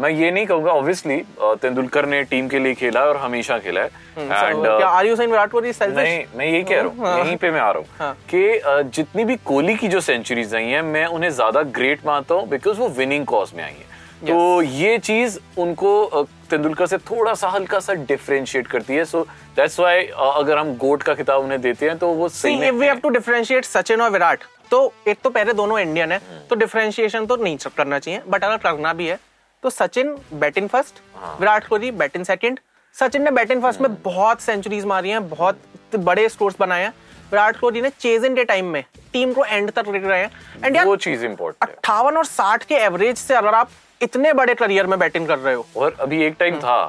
मैं 0.00 0.10
ये 0.10 0.30
नहीं 0.30 0.46
कहूँगा 0.46 0.70
ऑब्वियसली 0.72 1.16
तेंदुलकर 1.40 2.06
ने 2.06 2.22
टीम 2.24 2.48
के 2.48 2.58
लिए 2.58 2.74
खेला 2.74 3.00
और 3.04 3.16
हमेशा 3.16 3.58
खेला 3.58 3.80
है। 3.80 3.88
And 4.18 4.66
are 4.66 5.06
you 5.06 5.16
saying 5.16 5.32
Virat 5.32 5.50
Kohli 5.50 5.72
selfish 5.72 5.96
नहीं 5.98 6.24
मैं 6.36 6.46
यही 6.46 6.62
कह 6.62 6.80
रहा 6.80 6.84
हूँ 6.84 7.06
हाँ। 7.06 7.18
यहीं 7.18 7.36
पे 7.36 7.50
मैं 7.50 7.60
आ 7.60 7.70
रहा 7.70 7.78
हूँ 7.78 7.86
हाँ। 7.98 8.14
कि 8.30 8.90
जितनी 8.92 9.24
भी 9.24 9.36
कोहली 9.44 9.74
की 9.76 9.88
जो 9.88 10.00
सेंचुरीज 10.00 10.54
आई 10.54 10.64
हैं 10.64 10.82
मैं 10.84 11.04
उन्हें 11.06 11.30
ज़्यादा 11.30 11.62
ग्रेट 11.78 12.06
मानता 12.06 12.34
हूँ 12.34 12.48
बिकॉज़ 12.48 12.78
वो 12.78 12.88
विनिंग 12.98 13.26
कॉज 13.26 13.52
में 13.56 13.62
आई 13.64 13.70
है। 13.70 13.86
तो 14.26 14.62
ये 14.62 14.98
चीज़ 15.00 15.38
उनको 15.58 16.26
तेंदुलकर 16.50 16.86
से 16.86 16.98
थोड़ा 17.00 17.34
सा 17.34 17.48
हल्का 17.48 17.80
सा 17.80 17.92
डिफरेंशिएट 17.94 18.66
करती 18.66 18.94
है। 18.94 19.04
सो 19.04 19.22
दैट्स 19.56 19.78
व्हाई 19.80 20.06
अगर 20.16 20.58
हम 20.58 20.74
गोट 20.76 21.02
का 21.02 21.14
खिताब 21.14 21.42
उन्हें 21.42 21.60
देते 21.60 21.86
हैं 21.86 21.96
तो 21.98 22.08
वो 22.08 22.28
सही 22.30 22.70
we 22.72 22.88
have 22.88 23.02
to 23.02 23.14
differentiate 23.16 23.66
Sachin 23.66 24.00
और 24.00 24.10
विराट 24.10 24.44
तो 24.70 24.92
एक 25.08 25.18
तो 25.24 25.30
पहले 25.30 25.52
दोनों 25.52 25.78
इंडियन 25.80 26.12
है 26.12 26.20
तो 26.50 26.56
डिफरेंशिएशन 26.56 27.26
तो 27.26 27.36
नहीं 27.36 27.56
करना 27.76 27.98
चाहिए 27.98 28.20
बट 28.28 28.44
अगर 28.44 28.56
करना 28.62 28.92
भी 28.92 29.06
है 29.06 29.18
तो 29.62 29.70
Sachin 29.70 30.14
batting 30.34 30.68
first 30.68 31.00
Virat 31.40 31.66
Kohli 31.68 31.90
batting 31.92 32.24
second. 32.24 32.58
Sachin 32.94 33.22
ने 33.22 33.30
बैटिंग 33.30 33.62
फ़र्स्ट 33.62 33.80
में 33.80 33.94
बहुत 34.02 34.40
सेंचुरीज 34.40 34.84
मारी 34.84 35.10
हैं 35.10 35.28
बहुत 35.28 35.58
बड़े 35.96 36.28
स्कोर्स 36.28 36.56
बनाए 36.60 36.82
हैं। 36.82 36.92
विराट 37.30 37.56
कोहली 37.60 37.80
ने 37.82 37.90
चेज 37.90 38.24
इन 38.24 38.34
डे 38.34 38.44
टाइम 38.44 38.66
में 38.66 38.82
टीम 39.12 39.32
को 39.32 39.44
एंड 39.44 39.70
तक 39.70 39.88
लेकर 39.88 40.06
गए 40.08 40.18
हैं। 40.18 40.30
एंड 40.64 40.78
वो 40.86 40.96
चीज़ 40.96 41.24
इंपॉर्टेंट 41.26 41.70
अट्ठावन 41.70 42.16
और 42.16 42.24
साठ 42.26 42.64
के 42.64 42.74
एवरेज 42.76 43.16
से 43.18 43.34
अगर 43.34 43.54
आप 43.54 43.70
इतने 44.00 44.32
बड़े 44.32 44.54
करियर 44.54 44.86
में 44.86 44.98
बैटिंग 44.98 45.26
कर 45.28 45.38
रहे 45.38 45.54
हो। 45.54 45.66
और 45.76 45.96
अभी 46.00 46.22
एक 46.24 46.36
टाइम 46.38 46.58
था 46.60 46.86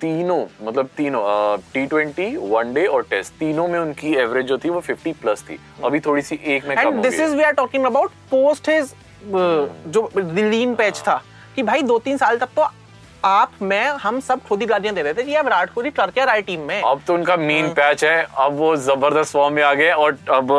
तीनों 0.00 0.44
मतलब 0.62 0.88
तीनों 0.96 1.22
टी 1.72 1.86
ट्वेंटी 1.86 2.34
वनडे 2.36 2.86
और 2.86 3.06
टेस्ट 3.10 3.32
तीनों 3.38 3.68
में 3.68 3.78
उनकी 3.78 4.14
एवरेज 4.16 4.46
जो 4.46 4.58
थी 4.58 4.68
वो 4.70 4.80
50 4.80 5.12
प्लस 5.22 5.42
थी। 5.48 5.58
अभी 5.84 6.00
थोड़ी 6.00 6.22
सी 6.22 6.40
एक 6.44 6.66
में 6.66 6.76
कम 6.76 6.88
and 6.88 7.02
this 7.02 7.20
is 7.20 7.34
we 7.36 7.42
are 7.42 7.52
talking 7.54 7.84
about 7.86 8.12
post 8.30 8.68
his 8.68 8.94
जो 9.26 10.10
लीन 10.16 10.74
पैच 10.74 10.98
था। 10.98 11.22
कि 11.58 11.62
भाई 11.62 11.82
दो 11.82 11.98
तीन 11.98 12.16
साल 12.16 12.36
तक 12.38 12.48
तो 12.56 12.66
आप 13.24 13.52
मैं 13.62 13.86
हम 13.90 14.18
सब 14.20 14.42
खुद 14.48 14.60
ही 14.60 14.66
गालियाँ 14.66 14.94
दे 14.94 15.02
रहे 15.02 15.14
थे 15.14 15.22
कि 15.22 15.40
विराट 15.40 15.70
कोहली 15.74 15.90
कर 15.90 16.10
क्या 16.10 16.24
रहा 16.24 16.34
है 16.34 16.42
टीम 16.42 16.60
में। 16.60 16.82
अब 16.82 17.00
तो 17.06 17.14
उनका 17.14 17.36
मेन 17.36 17.68
पैच 17.68 18.04
है। 18.04 18.26
अब 18.38 18.52
वो 18.52 18.76
ज़बरदस्त 18.76 19.32
फॉर्म 19.32 19.54
में 19.54 19.62
आ 19.62 19.72
गए 19.74 19.90
और 19.90 20.18
अब 20.32 20.52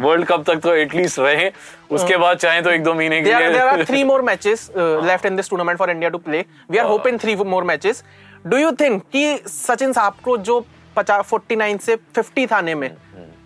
वर्ल्ड 0.00 0.26
कप 0.26 0.44
तक 0.46 0.56
तो 0.56 0.74
एटलीस्ट 0.74 1.18
रहे। 1.18 1.50
उसके 1.90 2.16
बाद 2.16 2.36
चाहे 2.36 2.62
तो 2.62 2.70
एक 2.70 2.84
दो 2.84 2.94
महीने 2.94 3.20
के 3.22 3.30
there 3.30 3.42
are, 3.42 3.52
there 3.52 3.68
are 3.68 3.76
लिए 3.76 3.84
three 3.84 4.04
more 4.12 4.22
matches 4.30 4.64
uh, 4.70 5.10
left 5.10 5.28
in 5.30 5.36
this 5.40 5.52
tournament 5.52 5.82
for 5.82 5.90
India 5.90 6.10
to 6.10 6.22
play. 6.30 6.42
We 6.70 6.80
are 6.84 6.88
hoping 6.88 7.20
three 7.26 7.36
more 7.52 7.62
matches. 7.64 8.02
Do 8.48 8.62
you 8.64 8.72
कि 9.12 9.42
सचिन 9.46 9.92
साहब 9.92 10.16
को 10.24 10.38
जो 10.38 10.66
50 10.98 11.22
49 11.34 11.80
से 11.80 11.96
50 12.18 12.50
थाने 12.50 12.74
में 12.74 12.90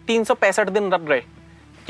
तीन 0.07 0.25
सौ 0.25 0.35
पैंसठ 0.35 0.69
दिन 0.69 0.93
रख 0.93 1.01
गए 1.01 1.23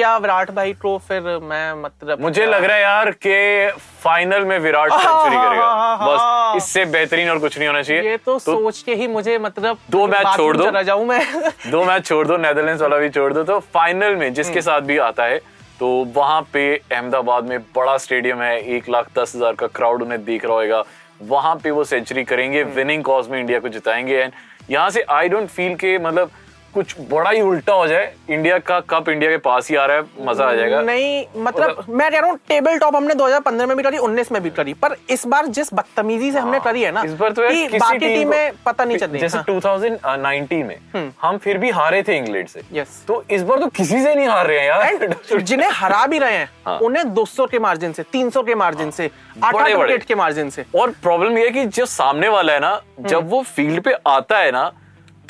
क्या 0.01 0.17
विराट 0.17 0.51
भाई 0.51 0.73
को 0.73 0.97
फिर 0.99 1.23
मैं 1.43 1.83
मतलब 1.83 2.21
मुझे 2.21 2.45
लग 2.47 2.65
रहा 2.65 2.77
है 2.77 2.83
यार 2.83 3.11
कि 3.25 3.71
फाइनल 4.03 4.45
में 4.45 4.59
विराट 4.59 4.93
सेंचुरी 4.93 5.37
करेगा। 5.37 5.97
बस 6.03 6.57
इससे 6.57 6.85
बेहतरीन 6.85 7.29
और 7.31 7.39
कुछ 7.39 7.59
नहीं 7.59 7.69
होना 7.69 7.83
चाहिए। 7.83 8.03
ये 8.03 8.17
तो, 8.17 8.33
तो 8.33 8.39
सोच 8.39 8.81
के 8.83 8.95
ही 8.95 9.07
मुझे 9.09 9.37
मतलब 9.39 9.79
दो 9.91 10.07
मैच 10.07 10.27
छोड़ 10.37 10.57
दो। 10.57 10.65
चला 10.65 10.83
जाऊँ 10.83 11.07
मैं। 11.07 11.21
दो 11.71 11.85
मैच 11.85 12.07
छोड़ 12.07 12.27
दो 12.27 12.37
नेदरलैंड्स 12.39 12.83
वाला 12.83 12.99
भी 12.99 13.11
छोड़ 13.11 13.33
दो। 13.33 13.45
तो 13.45 13.59
फाइनल 13.75 14.17
में 14.17 14.33
जिसके 14.35 14.63
साथ 14.63 14.81
भी 14.83 14.99
आता 15.01 15.25
है 15.25 15.39
तो 15.81 15.93
वहाँ 16.15 16.41
पे 16.53 16.65
अहमदाबाद 16.77 17.45
में 17.45 17.59
बड़ा 17.77 17.97
स्टेडियम 17.99 18.43
है। 18.43 18.59
एक 18.77 18.89
लाख 18.89 19.11
दस 19.19 19.37
हज़ार 19.37 19.55
का 19.55 19.67
क्राउड 19.69 20.03
उन्हें 20.03 20.25
देख 20.25 20.45
रहा 20.45 20.55
होगा 20.55 20.83
वहाँ 21.29 21.55
पे 21.57 21.71
वो 21.71 21.85
सेंचुरी 21.87 22.25
करेंगे 22.25 22.63
विनिंग 22.75 23.05
कॉज 23.05 23.29
में 23.29 23.41
इंडिया 23.41 23.61
को 23.61 23.69
जिताएँगे। 23.69 24.17
एंड 24.17 24.33
यहाँ 24.71 24.91
से 24.91 25.05
आई 25.11 25.29
डोंट 25.29 25.49
फील 25.51 25.75
के 25.77 25.99
मतलब 26.01 26.31
कुछ 26.75 26.95
बड़ा 27.11 27.31
ही 27.31 27.41
उल्टा 27.41 27.73
हो 27.73 27.87
जाए 27.87 28.13
इंडिया 28.31 28.59
का 28.59 28.79
कप 28.81 29.09
इंडिया 29.09 29.31
के 29.31 29.37
पास 29.37 29.69
ही 29.71 29.77
आ 29.77 29.85
रहा 29.87 29.97
है 29.97 30.27
मज़ा 30.27 30.49
आ 30.49 30.53
जाएगा। 30.55 30.81
नहीं 30.83 31.25
मतलब 31.43 31.85
मैं 31.89 32.11
कह 32.11 32.19
रहा 32.21 32.31
हूँ 32.31 32.39
टेबल 32.49 32.79
टॉप 32.79 32.97
हमने 32.97 33.15
2015 33.15 33.67
में 33.67 33.77
भी 33.77 33.83
करी 33.83 33.99
19 33.99 34.31
में 34.33 34.43
भी 34.43 34.51
करी 34.51 34.75
पर 34.75 34.97
इस 35.11 35.27
बार 35.27 35.47
जिस 35.47 35.73
बदतमीजी 35.75 36.31
से 36.33 36.39
हमने 36.39 36.61
करी 36.61 36.83
है 36.83 36.93
ना 36.93 37.01
हाँ, 37.01 37.07
इस 37.07 37.15
बार 37.15 37.33
तो 37.33 37.43
यार 37.45 37.79
बाकी 37.79 37.99
टीम 37.99 38.15
टीमें 38.19 38.51
को- 38.53 38.61
पता 38.67 38.85
नहीं 38.85 38.99
चल 38.99 39.07
रही 39.07 39.21
जैसे 39.21 39.39
हाँ। 39.39 39.45
2019 39.47 40.63
में 40.65 41.11
हम 41.23 41.39
फिर 41.39 41.59
भी 41.59 41.71
हारे 41.71 42.03
थे 42.03 42.17
इंग्लैंड 42.17 42.49
से। 42.49 42.63
यस 42.73 43.05
तो 43.09 43.23
इस 43.31 43.43
बार 43.43 43.59
तो 43.59 43.67
किसी 43.67 44.03
से 44.03 44.15
नहीं 44.15 44.29
हार 44.29 44.47
रहे 44.47 44.59
हैं 44.61 44.67
यार। 44.67 45.39
जिन्हें 45.41 45.71
हरा 45.73 46.07
भी 46.07 46.19
रहे 46.19 46.37
हैं 46.37 46.51
हाँ। 46.67 46.79
उन्हें 46.79 47.13
200 47.15 47.47
के 47.47 47.59
मार्जिन 47.59 47.93
से 47.93 48.03
300 48.03 48.43
के 48.43 48.55
मार्जिन 48.55 48.91
से 48.91 49.11
आठ 49.45 49.55
बड़े 49.55 49.73
आठ। 49.73 49.79
विकेट 49.81 50.03
के 50.03 50.15
मार्जिन 50.15 50.51
से। 50.51 50.65
और 50.81 50.91
प्रॉब्लम 51.03 51.39
यह 51.39 51.45
है 51.45 51.51
कि 51.51 51.65
जो 51.67 51.87
सामने 51.87 52.29
वाला 52.29 52.53
है 52.53 52.61
ना 52.61 52.81
जब 53.01 53.31
वो 53.31 53.43
फ़ील्ड 53.43 53.81
पे 53.81 53.95
आता 54.07 54.39
है 54.39 54.51
ना 54.53 54.71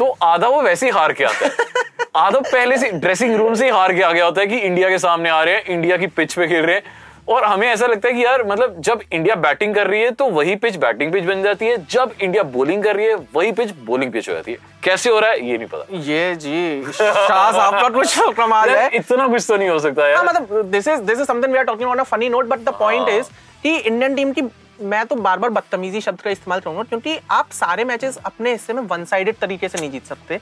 तो 0.01 0.07
आधा 0.23 0.49
वो 0.49 0.61
वैसे 0.63 0.87
ही 0.87 0.93
हार 0.93 1.13
के 1.13 1.25
आता 1.25 1.47
है। 1.47 1.69
आधा 2.17 2.39
पहले 2.43 2.77
से 2.79 2.91
ड्रेसिंग 2.93 3.35
रूम 3.37 3.55
से 3.55 3.65
ही 3.65 3.71
हार 3.71 3.93
के 3.95 4.03
आ 4.03 4.13
गया 4.13 4.25
होता 4.25 4.41
है 4.41 4.47
कि 4.47 4.59
इंडिया 4.59 4.89
के 4.91 4.99
सामने 4.99 5.31
आ 5.31 5.43
रहे 5.43 5.55
हैं 5.55 5.65
इंडिया 5.67 5.97
की 5.97 6.07
पिच 6.07 6.35
पे 6.35 6.47
खेल 6.49 6.65
रहे 6.65 6.77
हैं। 6.77 6.99
और 7.29 7.45
हमें 7.45 7.67
ऐसा 7.69 7.87
लगता 7.87 8.09
है 8.09 8.15
कि 8.15 8.25
यार 8.25 8.43
मतलब 8.47 8.81
जब 8.81 9.01
इंडिया 9.13 9.35
बैटिंग 9.37 9.75
कर 9.75 9.87
रही 9.87 10.01
है 10.03 10.11
तो 10.11 10.27
वही 10.31 10.55
पिच 10.57 10.77
बैटिंग 10.77 11.13
पिच 11.13 11.25
बन 11.25 11.43
जाती 11.43 11.67
है। 11.67 11.77
जब 11.91 12.13
इंडिया 12.23 12.43
बॉलिंग 12.55 12.83
कर 12.85 12.97
रही 12.97 13.07
है 13.07 13.15
वही 13.35 13.53
पिच 13.53 13.75
बॉलिंग 13.87 14.13
पिच 14.13 14.29
हो 14.29 14.35
जाती 14.35 14.53
है। 14.53 14.59
कैसे 14.85 15.11
हो 15.11 15.21
रहा 15.21 15.31
है 15.31 15.47
ये 15.49 15.59
नहीं 15.59 15.69
पता। 15.69 15.99
ये 16.09 16.35
जी 16.37 16.93
शाह 16.93 17.51
साहब 17.53 17.81
का 17.83 17.89
कुछ 17.89 18.19
कमाल 18.37 18.71
है। 18.71 18.89
इतना 18.95 19.27
कुछ 19.29 19.47
तो 19.49 19.57
नहीं 19.57 19.69
हो 19.69 19.79
सकता 19.79 20.03
हाँ 20.03 20.11
यार। 20.11 20.25
मतलब 20.25 20.71
this 20.71 20.89
is 20.89 21.01
this 21.03 21.19
is 21.19 21.27
something 21.27 21.53
we 21.53 21.59
are 21.59 21.65
talking 21.65 21.91
on 21.91 21.99
a 21.99 22.03
funny 22.13 22.29
note 22.29 22.47
but 22.49 22.59
the 22.61 22.75
point 22.79 23.09
हाँ। 23.09 23.19
इज़ 23.19 23.29
कि 23.63 23.77
इंडियन 23.77 24.15
टीम 24.15 24.33
की 24.33 24.43
मैं 24.83 25.05
तो 25.07 25.17
बार 25.17 25.39
बार 25.39 25.51
बदतमीजी 25.51 26.01
शब्द 26.01 26.21
का 26.21 26.31
इस्तेमाल 26.31 26.61
करूँगा 26.61 26.83
क्योंकि 26.83 27.19
आप 27.31 27.51
सारे 27.53 27.85
मैचेस 27.85 28.17
अपने 28.27 28.53
हिस्से 28.53 28.73
में 28.73 28.83
वन 28.83 29.05
साइडेड 29.05 29.37
तरीके 29.39 29.69
से 29.69 29.79
नहीं 29.79 29.91
जीत 29.91 30.05
सकते। 30.07 30.41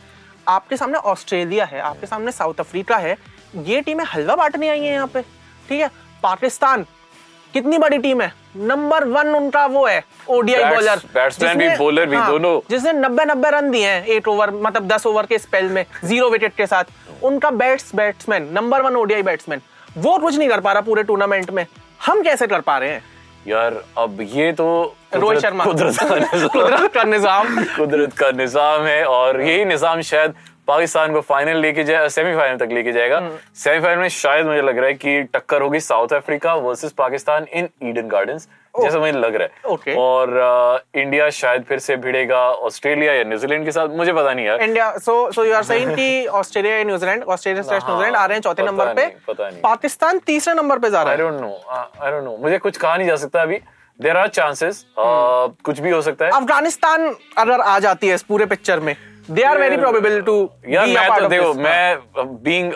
आपके 0.49 0.77
सामने 0.77 0.99
ऑस्ट्रेलिया 0.99 1.65
है 1.65 1.81
आपके 1.81 2.07
सामने 2.07 2.33
साउथ 2.33 2.61
अफ्रीका 2.61 2.97
है 2.97 3.17
ये 3.57 3.81
टीमें 3.81 4.05
हलवा 4.05 4.37
बांटने 4.37 4.69
आई 4.69 4.81
है 4.81 4.93
यहाँ 4.93 5.07
पे 5.07 5.23
ठीक 5.69 5.81
है? 5.81 5.89
पाकिस्तान 6.23 6.87
कितनी 7.55 7.79
बड़ी 7.79 7.99
टीम 7.99 8.21
है? 8.23 8.33
नंबर 8.57 9.05
वन 9.05 9.35
उनका 9.35 9.65
वो 9.67 9.87
है 9.87 10.03
ओडीआई 10.29 10.65
बॉलर 10.65 10.99
batsman 11.17 11.57
भी, 11.57 11.69
bowler 11.77 12.07
भी, 12.07 12.17
दोनों। 12.27 12.61
जिसने 12.71 12.93
नब्बे 12.93 13.25
नब्बे 13.25 13.51
रन 13.51 13.71
दिए 13.71 13.87
हैं 13.87 14.07
एट 14.07 14.29
ओवर 14.29 14.51
मतलब 14.53 14.87
दस 14.89 15.07
ओवर 15.07 15.27
के 15.27 15.39
स्पेल 15.39 15.69
में 15.69 15.85
ज़ीरो 16.05 16.31
विकेट 16.31 16.55
के 16.57 16.67
साथ। 16.67 16.85
उनका 17.25 17.51
bats 17.53 17.95
batsman 17.95 18.49
number 18.53 18.83
one 18.83 18.97
ODI 18.97 19.23
batsman 19.23 19.61
वो 19.99 20.17
कुछ 20.19 20.37
नहीं 20.37 20.49
कर 20.49 20.61
पा 20.61 20.73
रहा 20.73 20.83
पूरे 20.83 21.03
टूर्नामेंट 21.03 21.51
में। 21.51 21.67
हम 22.07 22.23
कैसे 22.23 22.47
कर 22.47 22.61
पा 22.61 22.79
रहे 22.79 22.91
हैं? 22.91 23.03
यार 23.47 23.83
अब 23.99 24.21
ये 24.21 24.51
तो 24.53 24.67
रोहित 25.15 25.41
शर्मा। 25.41 25.65
कुदरत 25.65 26.93
का 26.95 27.03
निजाम- 27.05 27.65
कुदरत 27.77 28.13
का 28.19 28.31
निज़ाम 28.31 28.83
है 28.87 29.05
और 29.05 29.41
यही 29.41 29.65
निज़ाम 29.65 30.01
शायद 30.11 30.35
पाकिस्तान 30.69 31.13
को 31.13 31.21
फाइनल 31.21 31.57
लेके 31.57 31.85
जाए 31.85 32.09
सेमीफाइनल 32.09 32.57
तक 32.59 32.73
लेके 32.73 32.93
जाएगा। 32.93 33.21
सेमीफाइनल 33.57 34.01
में 34.01 34.09
शायद 34.15 34.47
मुझे 34.47 34.63
लग 34.63 34.79
रहा 34.79 34.87
है 34.87 34.95
कि 34.95 35.23
टक्कर 35.35 35.63
होगी 35.63 35.81
South 35.81 36.13
Africa 36.15 36.55
versus 36.67 36.93
Pakistan 36.99 37.47
in 37.53 37.69
Eden 37.83 38.09
Gardens 38.09 38.49
जैसा 38.75 38.99
मुझे 38.99 39.13
लग 39.13 39.35
रहा 39.35 39.45
है। 39.45 39.75
Okay. 39.75 39.95
और 39.99 40.37
अ, 40.37 41.01
इंडिया 41.01 41.29
शायद 41.31 41.63
फिर 41.69 41.79
से 41.79 41.97
भिड़ेगा 41.97 42.41
ऑस्ट्रेलिया 42.69 43.13
या 43.13 43.25
न्यूजीलैंड 43.25 43.65
के 43.65 43.73
साथ 43.73 43.97
मुझे 43.97 44.13
पता 44.13 44.33
नहीं 44.35 44.47
यार। 44.47 44.61
India 44.63 44.91
so 44.99 45.15
so 45.33 45.45
you 45.45 45.55
are 45.55 45.63
saying 45.63 45.91
कि 45.97 46.27
ऑस्ट्रेलिया 46.41 46.77
या 46.77 46.85
New Zealand 46.85 47.23
Australia 47.25 47.63
slash 47.63 47.83
New Zealand 47.85 48.17
आ 48.17 48.25
रहे 48.27 48.37
हैं 48.37 48.43
चौथे 48.43 48.67
नंबर 48.67 48.93
पे। 48.95 49.07
पता 49.29 49.49
नहीं। 49.49 49.61
पाकिस्तान 49.63 50.19
तीसरे 50.27 50.55
नंबर 50.55 50.79
पे 50.79 50.91
जा 50.91 51.03
रहा 51.03 51.13
है। 51.13 51.19
I 51.19 51.29
don't 51.29 51.41
know 51.41 51.51
I 52.05 52.11
don't 52.11 52.25
know 52.25 52.37
मुझे 52.43 52.59
कुछ 52.59 52.77
कहा 52.77 52.97
नहीं 52.97 53.09
जा 53.09 53.17
सकता 53.17 53.43
अभी। 53.43 53.61
देर 54.01 54.17
आर 54.17 54.29
चांसेस 54.31 54.85
कुछ 54.99 55.81
भी 55.81 55.91
हो 55.91 56.01
सकता 56.03 56.25
है। 56.25 56.31
अफ़गानिस्तान 56.33 57.15
अगर 57.39 57.61
आ 57.61 57.79
जाती 57.79 58.09
है 58.09 58.15
इस 58.15 58.23
पूरे 58.23 58.47
पिक्चर 58.47 58.81
में 58.81 58.95
they 59.31 59.43
are 59.43 59.59
very 59.59 59.77
probable 59.77 60.21
to 60.23 60.35
यार 60.69 60.87
मैं 60.87 61.09
तो 61.19 61.29
देखो 61.29 61.53
मैं 61.55 61.99
बीइंग 62.43 62.73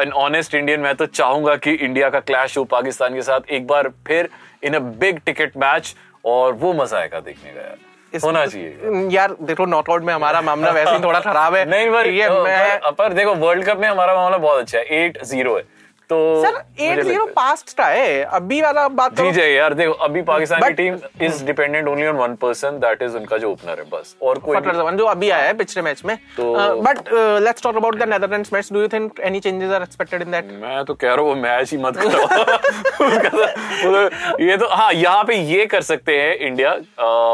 एन 0.00 0.12
ऑनेस्ट 0.16 0.54
इंडियन 0.54 0.80
मैं 0.80 0.94
तो 0.96 1.06
चाहूँगा 1.06 1.54
कि 1.56 1.72
इंडिया 1.72 2.10
का 2.10 2.20
क्लैश 2.20 2.56
हो 2.58 2.64
पाकिस्तान 2.74 3.14
के 3.14 3.22
साथ 3.22 3.50
एक 3.50 3.66
बार 3.66 3.88
फिर 4.06 4.28
in 4.64 4.74
a 4.74 4.78
big 5.02 5.18
ticket 5.26 5.56
match 5.56 5.94
और 6.24 6.52
वो 6.62 6.72
मज़ा 6.74 6.98
आएगा 6.98 7.20
देखने 7.20 7.50
का 7.50 7.60
यार। 7.60 7.76
होना 8.24 8.44
चाहिए। 8.46 9.08
यार 9.12 9.34
देखो 9.42 9.66
नॉकआउट 9.66 10.02
में 10.02 10.12
हमारा 10.14 10.40
मामला 10.42 10.70
वैसे 10.72 10.90
ही 10.90 11.02
थोड़ा 11.04 11.20
खराब 11.20 11.54
है। 11.54 11.64
नहीं 11.70 11.90
पर 11.90 12.06
ये 12.08 12.28
तो, 12.28 12.42
मैं 12.44 12.78
पर, 12.80 12.90
पर 12.92 13.12
देखो 13.12 13.34
वर्ल्ड 13.36 13.64
कप 13.64 13.78
में 13.78 13.88
हमारा 13.88 14.14
मामला 14.14 14.38
बहुत 14.38 14.60
अच्छा 14.60 14.78
है 14.78 14.84
एट 15.04 15.22
ज़ीरो 15.24 15.56
है। 15.56 15.62
तो 16.10 16.16
सर 16.44 16.56
एट 16.80 17.00
ज़ीरो 17.04 17.24
पास्ट 17.36 17.76
का 17.76 17.86
है। 17.86 18.22
अभी 18.38 18.60
वाला 18.62 18.86
बात 18.98 19.20
जी 19.20 19.30
जाए 19.32 19.50
यार 19.50 19.74
देखो 19.74 19.92
अभी 20.06 20.22
पाकिस्तान 20.22 20.60
की 20.62 20.72
team 20.72 20.98
is 21.22 21.44
dependent 21.44 21.88
only 21.88 22.06
on 22.06 22.16
one 22.16 22.34
person 22.42 22.78
that 22.80 23.02
is 23.02 23.16
उनका 23.16 23.36
जो 23.36 23.50
ओपनर 23.52 23.78
है 23.78 23.84
बस। 23.92 24.14
और 24.22 24.38
कोई 24.38 24.56
नहीं। 24.56 24.96
जो 24.96 25.04
अभी 25.06 25.30
आया 25.30 25.46
है 25.46 25.52
पिछले 25.54 25.82
मैच 25.82 26.02
में। 26.04 26.16
तो- 26.36 26.56
but 26.84 26.98
let's 27.42 27.62
talk 27.62 27.76
about 27.76 27.96
the 27.96 28.08
Netherlands 28.08 28.52
match 28.52 28.68
do 28.72 28.80
you 28.80 28.88
think 28.88 29.20
any 29.20 29.40
changes 29.40 29.72
are 29.72 29.82
expected 29.82 30.22
in 30.22 30.30
that 30.30 30.50
मैं 30.62 30.84
तो 30.84 30.94
कह 30.94 31.08
रहा 31.08 31.16
हूँ 31.16 31.28
वो 31.28 31.34
मैच 31.34 31.70
ही 31.72 31.78
मत 31.78 31.96
करो। 31.96 32.26
तो- 32.26 34.10
तो- 34.10 34.40
ये 34.40 34.56
तो 34.56 34.68
हाँ 34.68 34.92
यहाँ 34.92 35.24
पे 35.24 35.34
ये 35.36 35.66
कर 35.66 35.80
सकते 35.82 36.18
हैं 36.18 36.34
इंडिया 36.38 36.74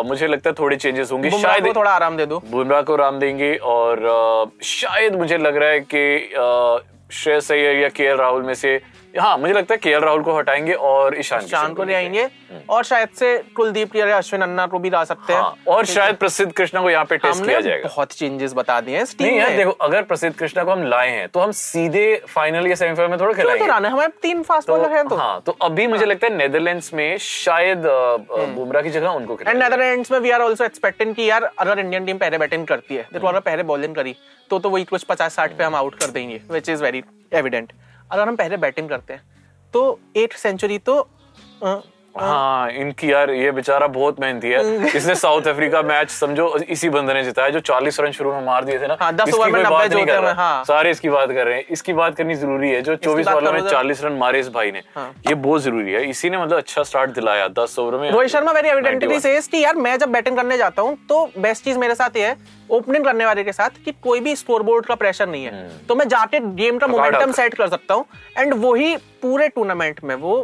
मुझे 0.09 0.27
लगता 0.27 0.51
है 0.51 0.55
थोड़े 0.59 0.77
चेंजेस 0.77 1.13
होंगे। 1.13 1.31
शायद 1.31 1.77
थोड़ा 1.77 1.91
आराम 1.91 2.17
दे 2.17 2.27
दो। 2.27 2.43
बुमराह 2.51 2.83
को 2.83 2.97
राम 2.97 3.19
देंगे 3.19 3.55
और 3.75 4.51
शायद 4.65 5.15
मुझे 5.15 5.39
लग 5.39 5.57
रहा 5.57 5.69
है 5.69 5.81
कि 5.95 6.92
श्रेयस 7.13 7.51
अय्यर 7.53 7.77
या 7.77 7.89
के 7.97 8.15
राहुल 8.17 8.43
में 8.43 8.55
से 8.55 8.81
हाँ 9.15 9.37
मुझे 9.39 9.53
लगता 9.53 9.75
है 9.75 9.79
के 9.79 9.99
राहुल 10.01 10.23
को 10.23 10.37
हटाएँगे 10.37 10.73
और 10.73 11.19
ईशान 11.19 11.41
शान 11.41 11.63
किशन 11.63 11.75
को 11.75 11.85
ले 11.85 11.95
आएँगे 11.95 12.27
और 12.69 12.85
शायद 12.85 13.09
से 13.17 13.37
कुलदीप 13.57 13.97
या 13.97 14.17
अश्विन 14.17 14.43
अन्ना 14.43 14.67
को 14.67 14.79
भी 14.79 14.91
ला 14.91 15.03
सकते 15.05 15.33
हैं। 15.33 15.41
हाँ, 15.41 15.55
और 15.69 15.85
शायद 15.87 16.17
प्रसिद्ध 16.17 16.53
कृष्णा 16.53 16.83
को 16.83 16.91
यहाँ 16.91 17.05
पे 17.05 17.17
टेस्ट 17.17 17.45
किया 17.45 17.61
जाएगा। 17.61 17.89
बहुत 17.89 18.13
चेंजेस 18.13 18.53
बता 18.57 18.81
दिए 18.81 18.97
हैं। 18.97 19.05
नहीं 19.21 19.37
यार 19.39 19.57
देखो 19.57 19.71
अगर 19.81 20.03
प्रसिद्ध 20.03 20.35
कृष्णा 20.37 20.65
को 20.65 20.71
हम 20.71 20.83
लाए 20.87 21.11
हैं 21.11 21.29
तो 21.29 21.41
हम 21.41 21.53
सीधे 21.53 22.05
फाइनल 22.29 22.67
या 22.67 22.75
सेमीफाइनल 22.75 23.11
में 23.11 23.21
थोड़ा 23.21 23.33
खिलाएँगे। 23.33 23.67
तो 23.67 23.73
हमारे 23.73 24.09
तीन 24.23 24.43
फास्ट 24.43 24.71
बॉलर 24.71 24.93
हैं 24.93 25.07
तो। 25.09 25.17
हाँ 25.17 25.43
तो 25.47 25.57
अभी 25.63 25.87
मुझे 25.87 26.07
लगता 26.07 26.27
है 26.27 26.37
नेदरलैंड्स 26.37 26.93
में 26.95 27.17
शायद 27.19 27.87
अ, 27.87 28.17
बुमराह 28.55 28.83
की 28.83 28.91
जगह 28.91 29.09
उनको 29.11 29.39
एंड 29.47 29.63
नेदरलैंड्स 29.63 30.13
में 30.13 30.19
वी 30.19 30.31
आर 30.31 30.43
आल्सो 30.43 30.65
एक्सपेक्टिंग 30.65 31.15
कि 31.15 31.31
यार 31.31 31.51
अगर 31.59 31.79
इंडियन 31.79 32.07
टीम 32.07 32.19
पहले 32.19 32.39
बैटिंग 32.39 32.67
करती 32.67 32.97
है 32.97 33.07
देखो 33.13 33.27
अगर 33.27 33.41
पहले 33.41 33.63
बॉलिंग 33.73 33.95
करी 33.95 34.17
तो 34.51 34.59
तो 34.59 34.71
वही 34.71 34.85
कुछ 34.85 35.05
पचास 35.05 35.35
साठ 35.35 35.57
पे 35.59 35.65
हम 35.65 35.75
आउट 35.77 35.95
कर 35.95 36.11
देंगे 36.11 36.41
विच 36.51 36.69
इज़ 36.69 36.83
वेरी 36.83 37.03
एविडेंट 37.35 37.73
अगर 38.13 38.29
हम 38.29 38.37
पहले 38.37 38.57
बैटिंग 38.57 38.89
करते 38.89 39.13
हैं। 39.13 39.23
तो 39.75 40.01
एट 40.17 40.33
सेंचुरी 40.33 40.79
तो 40.79 41.01
हाँ 42.15 42.71
इनकी 42.73 43.11
यार 43.13 43.31
ये 43.31 43.51
बेचारा 43.53 43.87
बहुत 43.89 44.21
मेहनती 44.21 44.49
है। 44.49 44.87
इसने 44.97 45.15
साउथ 45.15 45.47
अफ्रीका 45.49 45.83
मैच 45.83 46.11
समझो 46.11 46.47
इसी 46.69 46.89
बंदे 46.89 47.15
ने 47.15 47.23
जिताया 47.25 47.51
जो 47.51 47.61
40 47.63 48.01
रन 48.01 48.11
शुरू 48.13 48.33
में 48.33 48.45
मार 48.47 48.65
दिए 48.65 48.79
थे 48.79 48.87
ना 48.87 48.97
हाँ, 49.01 49.13
10 49.13 49.29
इसकी 49.29 49.39
ओवर 49.39 49.51
में 49.51 49.63
बात 49.65 49.93
नहीं 49.93 50.07
कर 50.07 50.21
रहा। 50.23 50.33
हाँ। 50.33 50.65
सारे 50.65 50.91
इसकी 50.91 51.09
बात 51.09 51.29
कर 51.29 51.47
रहे 51.47 51.57
हैं। 51.57 51.65
इसकी 51.71 51.93
बात 51.93 52.17
करनी 52.17 52.35
ज़रूरी 52.35 52.71
है 52.71 52.83
जो 52.83 52.97
24 52.97 53.27
बात 53.27 53.35
बॉलों 53.35 53.53
में 53.53 53.61
करो 53.63 53.71
40 53.71 54.05
रन 54.05 54.13
मारे 54.13 54.41
इस 54.41 54.49
भाई 54.49 54.73
ने 54.73 54.83
हाँ। 54.95 55.09
ये 55.29 55.35
बहुत 55.37 55.63
ज़रूरी 55.63 55.93
है। 55.93 56.09
इसी 56.11 56.31
ने 56.31 56.39
मतलब 56.39 56.57
अच्छा 56.59 56.83
स्टार्ट 56.83 57.11
दिलाया 57.11 57.49
10 57.55 57.79
ओवर 57.79 57.99
में। 58.01 58.11
Rohit 58.11 58.31
Sharma 58.31 58.53
very 58.53 58.69
evidently 58.69 59.09
91 59.09 59.21
says 59.21 59.47
कि 59.47 59.65
यार 59.65 59.77
मैं 59.77 59.97
जब 59.99 60.13
बैटिंग 60.13 60.37
करने 60.37 60.59
जाता 60.59 60.83
हूँ 60.83 60.97
तो 61.09 61.25
बेस्ट 61.39 61.65
चीज़ 61.65 61.79
मेरे 61.79 61.95
साथ 61.95 62.17
ये 62.17 62.27
है 62.27 62.37
ओपनिंग 62.71 63.05
करने 63.05 63.25
वाले 63.27 63.43
के 63.45 63.53
साथ 63.53 63.71
कि 63.85 63.93
कोई 64.03 64.21
भी 64.21 64.35
स्कोरबोर्ड 64.37 64.87
का 64.87 64.95
प्रेशर 64.95 65.29
नहीं 65.29 65.45
है। 65.45 65.69
तो 65.89 65.95
मैं 65.95 66.09
जाके 66.09 66.41
गेम 66.57 66.79
का 66.79 66.87
मोमेंटम 66.87 67.33
सेट 67.33 67.55
कर। 67.55 67.69
सकता 67.69 67.95
हूँ 67.95 68.05
एंड 68.39 68.55
वही 68.55 68.97
पूरे 69.23 69.49
टूर्नामेंट 69.49 70.01
में 70.05 70.15
वो 70.15 70.37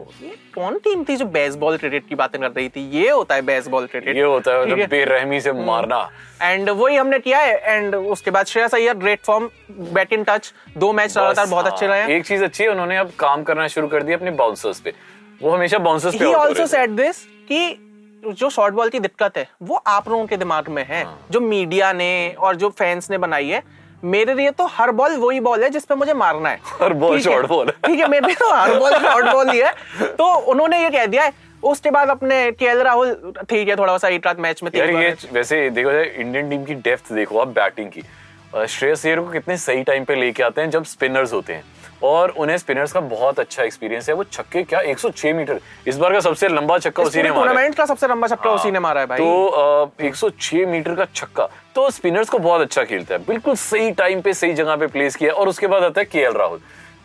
कौन 0.54 0.78
टीम 0.78 1.04
थी 1.04 1.16
जो 1.16 1.24
बेसबॉल 1.58 1.76
क्रिकेट 1.76 2.08
की 2.08 2.14
बातें 2.14 2.40
कर 2.40 2.50
रही 2.50 2.68
थी 2.68 2.80
ये 2.90 3.08
होता 3.10 3.34
है 3.34 3.42
बेसबॉल 3.42 3.86
क्रिकेट 3.86 4.16
ये 4.16 4.22
होता 4.22 4.52
है 4.52 4.66
मतलब 4.66 4.88
बेरहमी 4.88 5.40
से 5.40 5.50
हम्म। 5.50 5.64
मारना 5.64 5.98
एंड 6.42 6.70
वही 6.70 6.96
हमने 6.96 7.18
किया 7.18 7.38
है 7.38 7.76
एंड 7.76 7.94
उसके 7.94 8.30
बाद 8.30 8.46
Shreyas 8.46 8.74
Iyer 8.74 8.94
great 8.96 9.20
form 9.24 9.48
bat 9.92 10.12
in 10.12 10.24
touch 10.24 10.52
दो 10.76 10.92
मैच 10.92 11.16
लगातार 11.18 11.46
बहुत 11.46 11.64
हाँ, 11.64 11.72
अच्छे 11.72 11.86
रहे 11.86 12.16
एक 12.16 12.26
चीज़ 12.26 12.44
अच्छी 12.44 12.64
है 12.64 12.70
उन्होंने 12.70 12.96
अब 12.96 13.10
काम 13.18 13.42
करना 13.42 13.66
शुरू 13.68 13.88
कर 13.88 14.02
दिया 14.02 14.16
अपने 14.16 14.30
बाउंसर्स 14.38 14.80
पे 14.80 14.92
वो 15.42 15.50
हमेशा 15.50 15.78
बाउंसर्स 15.78 16.18
पे 16.18 16.24
ही 16.24 16.32
हो 16.32 16.48
थे। 16.54 16.66
सेड 16.66 16.90
दिस 16.90 17.24
कि 17.48 17.60
जो 18.22 18.50
शॉर्ट 18.50 18.74
बॉल 18.74 18.88
की 18.88 19.00
दिक्कत 19.00 19.36
है 19.36 19.46
वो 19.62 19.82
आप 19.86 20.08
लोगों 20.08 20.26
के 20.26 20.36
दिमाग 20.36 20.68
में 20.68 20.84
है 20.88 21.02
हाँ। 21.04 21.18
जो 21.30 21.40
मीडिया 21.40 21.92
ने 21.92 22.12
और 22.38 22.56
जो 22.56 22.68
फैंस 22.68 23.10
ने 23.10 23.18
बनाई 23.18 23.48
है 23.48 23.62
मेरे 24.04 24.34
लिए 24.34 24.50
तो 24.50 24.66
हर 24.66 24.90
बॉल 24.90 25.16
वही 25.16 25.40
बॉल 25.40 25.62
है 25.62 25.68
जिसपे 25.70 25.94
मुझे 25.94 26.14
मारना 26.14 26.48
है 26.48 26.60
हर 26.82 26.92
बॉल 26.92 27.16
है? 27.18 27.42
ball 27.42 27.66
है। 27.66 27.72
ठीक 27.86 28.00
है 28.00 28.08
मेरे 28.08 28.26
लिए 28.26 28.34
तो 28.34 28.52
हर 28.52 28.78
बॉल 28.78 28.92
शॉर्ट 28.92 29.26
बॉल 29.26 29.50
ही 29.50 29.58
है 29.58 29.72
तो 30.18 30.26
उन्होंने 30.50 30.82
ये 30.82 30.90
कह 30.90 31.06
दिया 31.06 31.24
है 31.24 31.32
उसके 31.62 31.90
बाद 31.90 32.08
अपने 32.08 32.50
के 32.52 32.82
राहुल 32.82 33.32
ठीक 33.50 33.68
है 33.68 33.76
थोड़ा 33.76 33.96
सा 33.98 34.08
एक 34.08 34.26
रात 34.26 34.40
मैच 34.40 34.62
में 34.62 34.70
यार 34.74 34.90
ये 34.90 35.16
वैसे 35.32 35.68
देखो 35.70 35.92
जाए 35.92 36.04
इंडियन 36.04 36.50
टीम 36.50 36.64
की 36.64 36.74
डेप्थ 36.74 37.12
देखो 37.12 37.38
आप 37.38 37.48
बैटिंग 37.48 37.90
की। 37.90 38.02
श्रेयस 38.68 39.04
अय्यर 39.06 39.20
को 39.20 39.26
कितने 39.26 39.56
सही 39.56 39.82
टाइम 39.82 40.04
पे 40.04 40.14
लेके 40.14 40.42
आते 40.42 40.60
हैं 40.60 40.70
जब 40.70 40.84
स्पिनर्स 40.84 41.32
होते 41.32 41.52
हैं। 41.52 41.64
और 42.02 42.30
उन्हें 42.30 42.56
स्पिनर्स 42.58 42.92
का 42.92 43.00
बहुत 43.00 43.40
अच्छा 43.40 43.62
एक्सपीरियंस 43.62 44.08
है 44.08 44.14
वो 44.14 44.24
छक्के 44.24 44.62
क्या 44.62 44.80
106 44.80 45.32
मीटर। 45.32 45.60
इस 45.86 45.96
बार 45.96 46.12
का 46.12 46.20
सबसे 46.20 46.48
लंबा 46.48 46.78
छक्का 46.78 47.02
उसी 47.02 47.22
ने 47.22 47.28
मारा 47.30 47.40
है। 47.40 47.46
टूर्नामेंट 47.46 47.74
का 47.74 47.84
सबसे 47.84 48.08
लंबा 48.08 48.26
छक्का 48.28 48.50
उसी 48.50 48.70
ने 48.70 48.78
मारा 48.78 49.00
है 49.00 49.06
भाई। 49.06 49.18
तो 49.18 49.46
अ, 49.46 49.88
106 50.02 50.66
मीटर 50.66 50.94
का 50.94 51.04
छक्का। 51.14 51.48
तो 51.74 51.90
स्पिनर्स 51.90 52.28
को 52.28 52.38
बहुत 52.38 52.60
अच्छा 52.60 52.84
खेलता 52.84 53.14
है। 53.14 53.20
बिल्कुल 53.28 53.54
सही 53.54 53.90
टाइम 53.90 54.20
पे 54.20 54.34
सही 54.34 54.52
जगह 54.52 54.76
पे 54.76 54.86
प्लेस 54.86 55.16
किया। 55.16 55.32
और 55.32 55.48
उसके 55.48 55.66
बाद 55.66 55.82
आता 55.82 56.00
है 56.00 56.04
के 56.04 56.24
राहुल। 56.38 56.60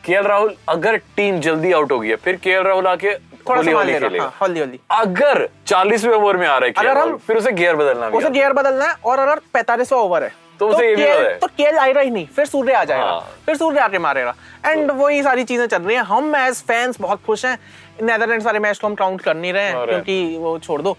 के 0.06 0.22
राहुल 0.22 0.56
अगर 0.70 0.98
टीम 0.98 1.40
जल्दी 1.40 1.72
आउट 1.72 1.92
हो 1.92 2.00
गई 2.00 2.10
है 2.10 2.16
फिर 2.16 2.36
के 2.36 2.62
राहुल 2.64 2.88
आके 2.88 3.14
होली 3.50 3.72
होली 3.72 3.94
खेलेगा 3.94 4.24
हाँ, 4.24 4.34
हौली 4.42 4.60
हौली 4.60 4.80
अगर 4.92 5.50
40वें 5.68 6.14
ओवर 6.14 6.38
में 6.38 6.48
आ 6.48 6.58
रहा 6.58 6.68
है 6.68 6.74
अगर 6.78 6.98
हम- 6.98 7.18
फिर 7.18 7.38
उसे 7.38 7.52
गियर 7.52 7.76
बदलना 7.76 8.08
उसे 8.08 8.30
गियर 8.30 8.54
बदलना 8.54 8.86
है 8.86 8.96
और 9.06 9.20
अगर 9.20 9.42
पैंतालीसवा 9.54 10.00
ओवर 10.00 10.24
है 10.24 10.32
तो 10.60 10.68
उसे 10.70 10.90
ये 10.90 10.96
भी 10.96 11.02
है। 11.02 11.34
तो 11.38 11.48
केएल 11.48 11.78
आएगा 11.78 12.02
ही 12.02 12.10
नहीं 12.10 12.28
फिर 12.28 12.46
सूर्य 12.46 12.74
आ 12.74 12.84
जाएगा। 12.84 13.06
हाँ। 13.06 13.30
फिर 13.46 13.56
सूर्य 13.58 13.80
आके 13.80 14.00
मारेगा। 14.00 14.36
एंड 14.66 14.92
वही 14.92 15.24
सारी 15.24 15.44
चीज़ें 15.44 15.68
चल 15.68 15.82
रही 15.82 15.96
हैं। 15.96 16.04
हम 16.04 16.36
एज 16.36 16.56
फैंस 16.56 17.02
बहुत 17.02 17.22
खुश 17.26 17.46
हैं। 17.46 17.60
नेदरलैंड 18.04 18.44
वाले 18.44 18.60
मैच 18.60 18.78
को 18.80 18.88
हम 18.88 18.96
काउंट 18.96 19.22
कर 19.22 19.36
नहीं 19.36 19.54
रहे 19.54 19.64
हैं 19.64 19.76
क्योंकि 19.92 20.38
वो 20.38 20.60
छोड़ 20.60 20.82
दो। 20.82 20.98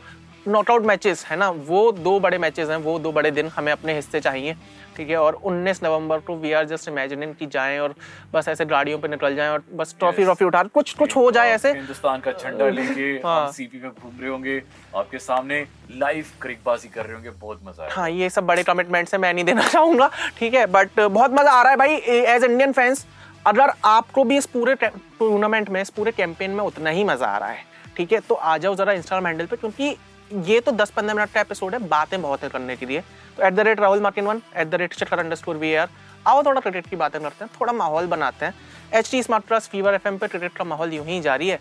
नॉकआउट 0.48 0.82
मैचेस 0.82 1.24
है 1.30 1.36
ना? 1.36 1.50
वो 1.50 1.92
दो 1.92 2.20
बड़े 2.20 2.38
मैचेस 2.38 2.68
हैं 2.68 2.76
वो 2.76 2.98
दो 2.98 3.12
बड़े 3.12 3.30
दिन 3.30 3.48
हमें 3.48 3.72
अपने 3.72 3.94
हिस्से 3.94 4.20
चाहिए। 4.20 4.56
ठीक 4.96 5.10
है 5.10 5.16
और 5.16 5.38
19 5.46 5.82
नवंबर 5.84 6.18
को 6.20 6.36
वी 6.36 6.52
आर 6.52 6.64
जस्ट 6.66 6.88
इमेजिनिंग 6.88 7.34
कि 7.34 7.46
जाएँ 7.46 7.78
और 7.78 7.94
बस 8.34 8.48
ऐसे 8.48 8.64
गाड़ियों 8.64 8.98
पे 8.98 9.08
निकल 9.08 9.36
जाएँ 9.36 9.50
और 9.50 9.62
बस 9.74 9.94
ट्रॉफी 9.98 10.22
ट्रॉफी 10.22 10.44
उठा 10.44 10.62
कुछ 10.74 10.92
कुछ 10.94 11.16
हो 11.16 11.30
जाए 11.30 11.50
ऐसे। 11.50 11.72
हिंदुस्तान 11.72 12.20
का 12.20 12.32
झंडा 12.32 12.68
लेके 12.78 13.10
हाँ। 13.24 13.50
सीपी 13.52 13.78
पे 13.78 13.88
घूम 13.90 14.20
रहे 14.20 14.30
होंगे 14.30 14.62
आपके 14.96 15.18
सामने 15.20 15.60
लाइव 15.94 16.24
क्रिकबाजी 16.42 16.88
कर 16.88 17.04
रहे 17.04 17.14
होंगे 17.14 17.30
बहुत 17.30 17.60
मज़ा 17.64 17.88
हाँ 17.92 18.08
ये 18.10 18.30
सब 18.30 18.46
बड़े 18.46 18.62
कमिटमेंट 18.62 19.12
है 19.12 19.20
मैं 19.20 19.34
नहीं 19.34 19.44
देना 19.44 19.68
चाहूँगा 19.68 20.10
ठीक 20.38 20.54
है 20.54 20.66
बट 20.68 21.00
बहुत 21.00 21.30
मज़ा 21.32 21.50
आ 21.50 21.62
रहा 21.62 21.70
है 21.70 21.76
भाई 21.76 21.96
एज 22.26 22.44
इंडियन 22.44 22.72
फैंस 22.72 23.06
अगर 23.46 23.72
आपको 23.84 24.24
भी 24.24 24.36
इस 24.36 24.46
पूरे 24.46 24.74
टूर्नामेंट 24.84 25.70
में 25.70 25.80
इस 25.82 25.90
पूरे 25.90 26.12
कैंपेन 26.12 26.50
में 26.50 26.64
उतना 26.64 26.90
ही 26.90 27.04
मज़ा 27.04 27.26
आ 27.26 27.38
रहा 27.38 27.48
है 27.48 27.72
ठीक 27.96 28.12
है 28.12 28.20
तो 28.20 28.34
आ 28.34 28.56
जाओ 28.58 28.74
जरा 28.74 28.92
इंस्टाग्राम 28.92 29.26
हैंडल 29.26 29.46
पे 29.46 29.56
क्योंकि 29.56 29.96
ये 30.32 30.60
तो 30.60 30.72
10-15 30.72 31.02
मिनट 31.06 31.30
का 31.32 31.40
एपिसोड 31.40 31.74
है 31.74 31.78
बातें 31.88 32.20
बहुत 32.22 32.42
है 32.42 32.48
करने 32.48 32.76
के 32.76 32.86
लिए 32.86 33.00
तो 33.36 33.42
at 33.46 33.54
the 33.54 33.60
rate 33.60 33.80
Rahul 33.80 34.00
मार्किन 34.00 34.26
one 34.26 34.40
at 34.56 34.68
the 34.68 34.74
rate 34.74 34.94
Shikhar 34.94 35.18
underscore 35.36 35.56
we 35.56 35.74
are 35.74 35.88
आओ 36.26 36.42
थोड़ा 36.44 36.60
क्रिकेट 36.60 36.86
की 36.86 36.96
बातें 36.96 37.20
करते 37.22 37.44
हैं 37.44 37.52
थोड़ा 37.60 37.72
माहौल 37.72 38.06
बनाते 38.06 38.46
हैं 38.46 38.54
H 38.98 39.10
T 39.10 39.22
smart 39.22 39.44
plus 39.44 39.68
fever 39.68 39.94
FM 39.94 40.18
पे 40.18 40.28
क्रिकेट 40.28 40.56
का 40.56 40.64
माहौल 40.64 40.92
यूँ 40.94 41.04
ही 41.06 41.20
जारी 41.20 41.48
है 41.48 41.58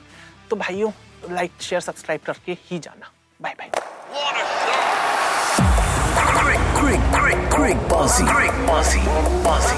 तो 0.50 0.56
भाइयों 0.56 0.92
लाइक 1.32 1.52
शेयर 1.62 1.82
सब्सक्राइब 1.82 2.22
करके 2.26 2.58
ही 2.66 2.80
जाना 2.80 3.12
bye 3.40 3.56
bye 3.60 3.70
great, 6.76 7.00
great, 7.14 7.50
great 7.50 7.78
bossy. 7.88 8.26
Great 8.26 8.52
bossy. 8.68 9.00
Bossy. 9.44 9.78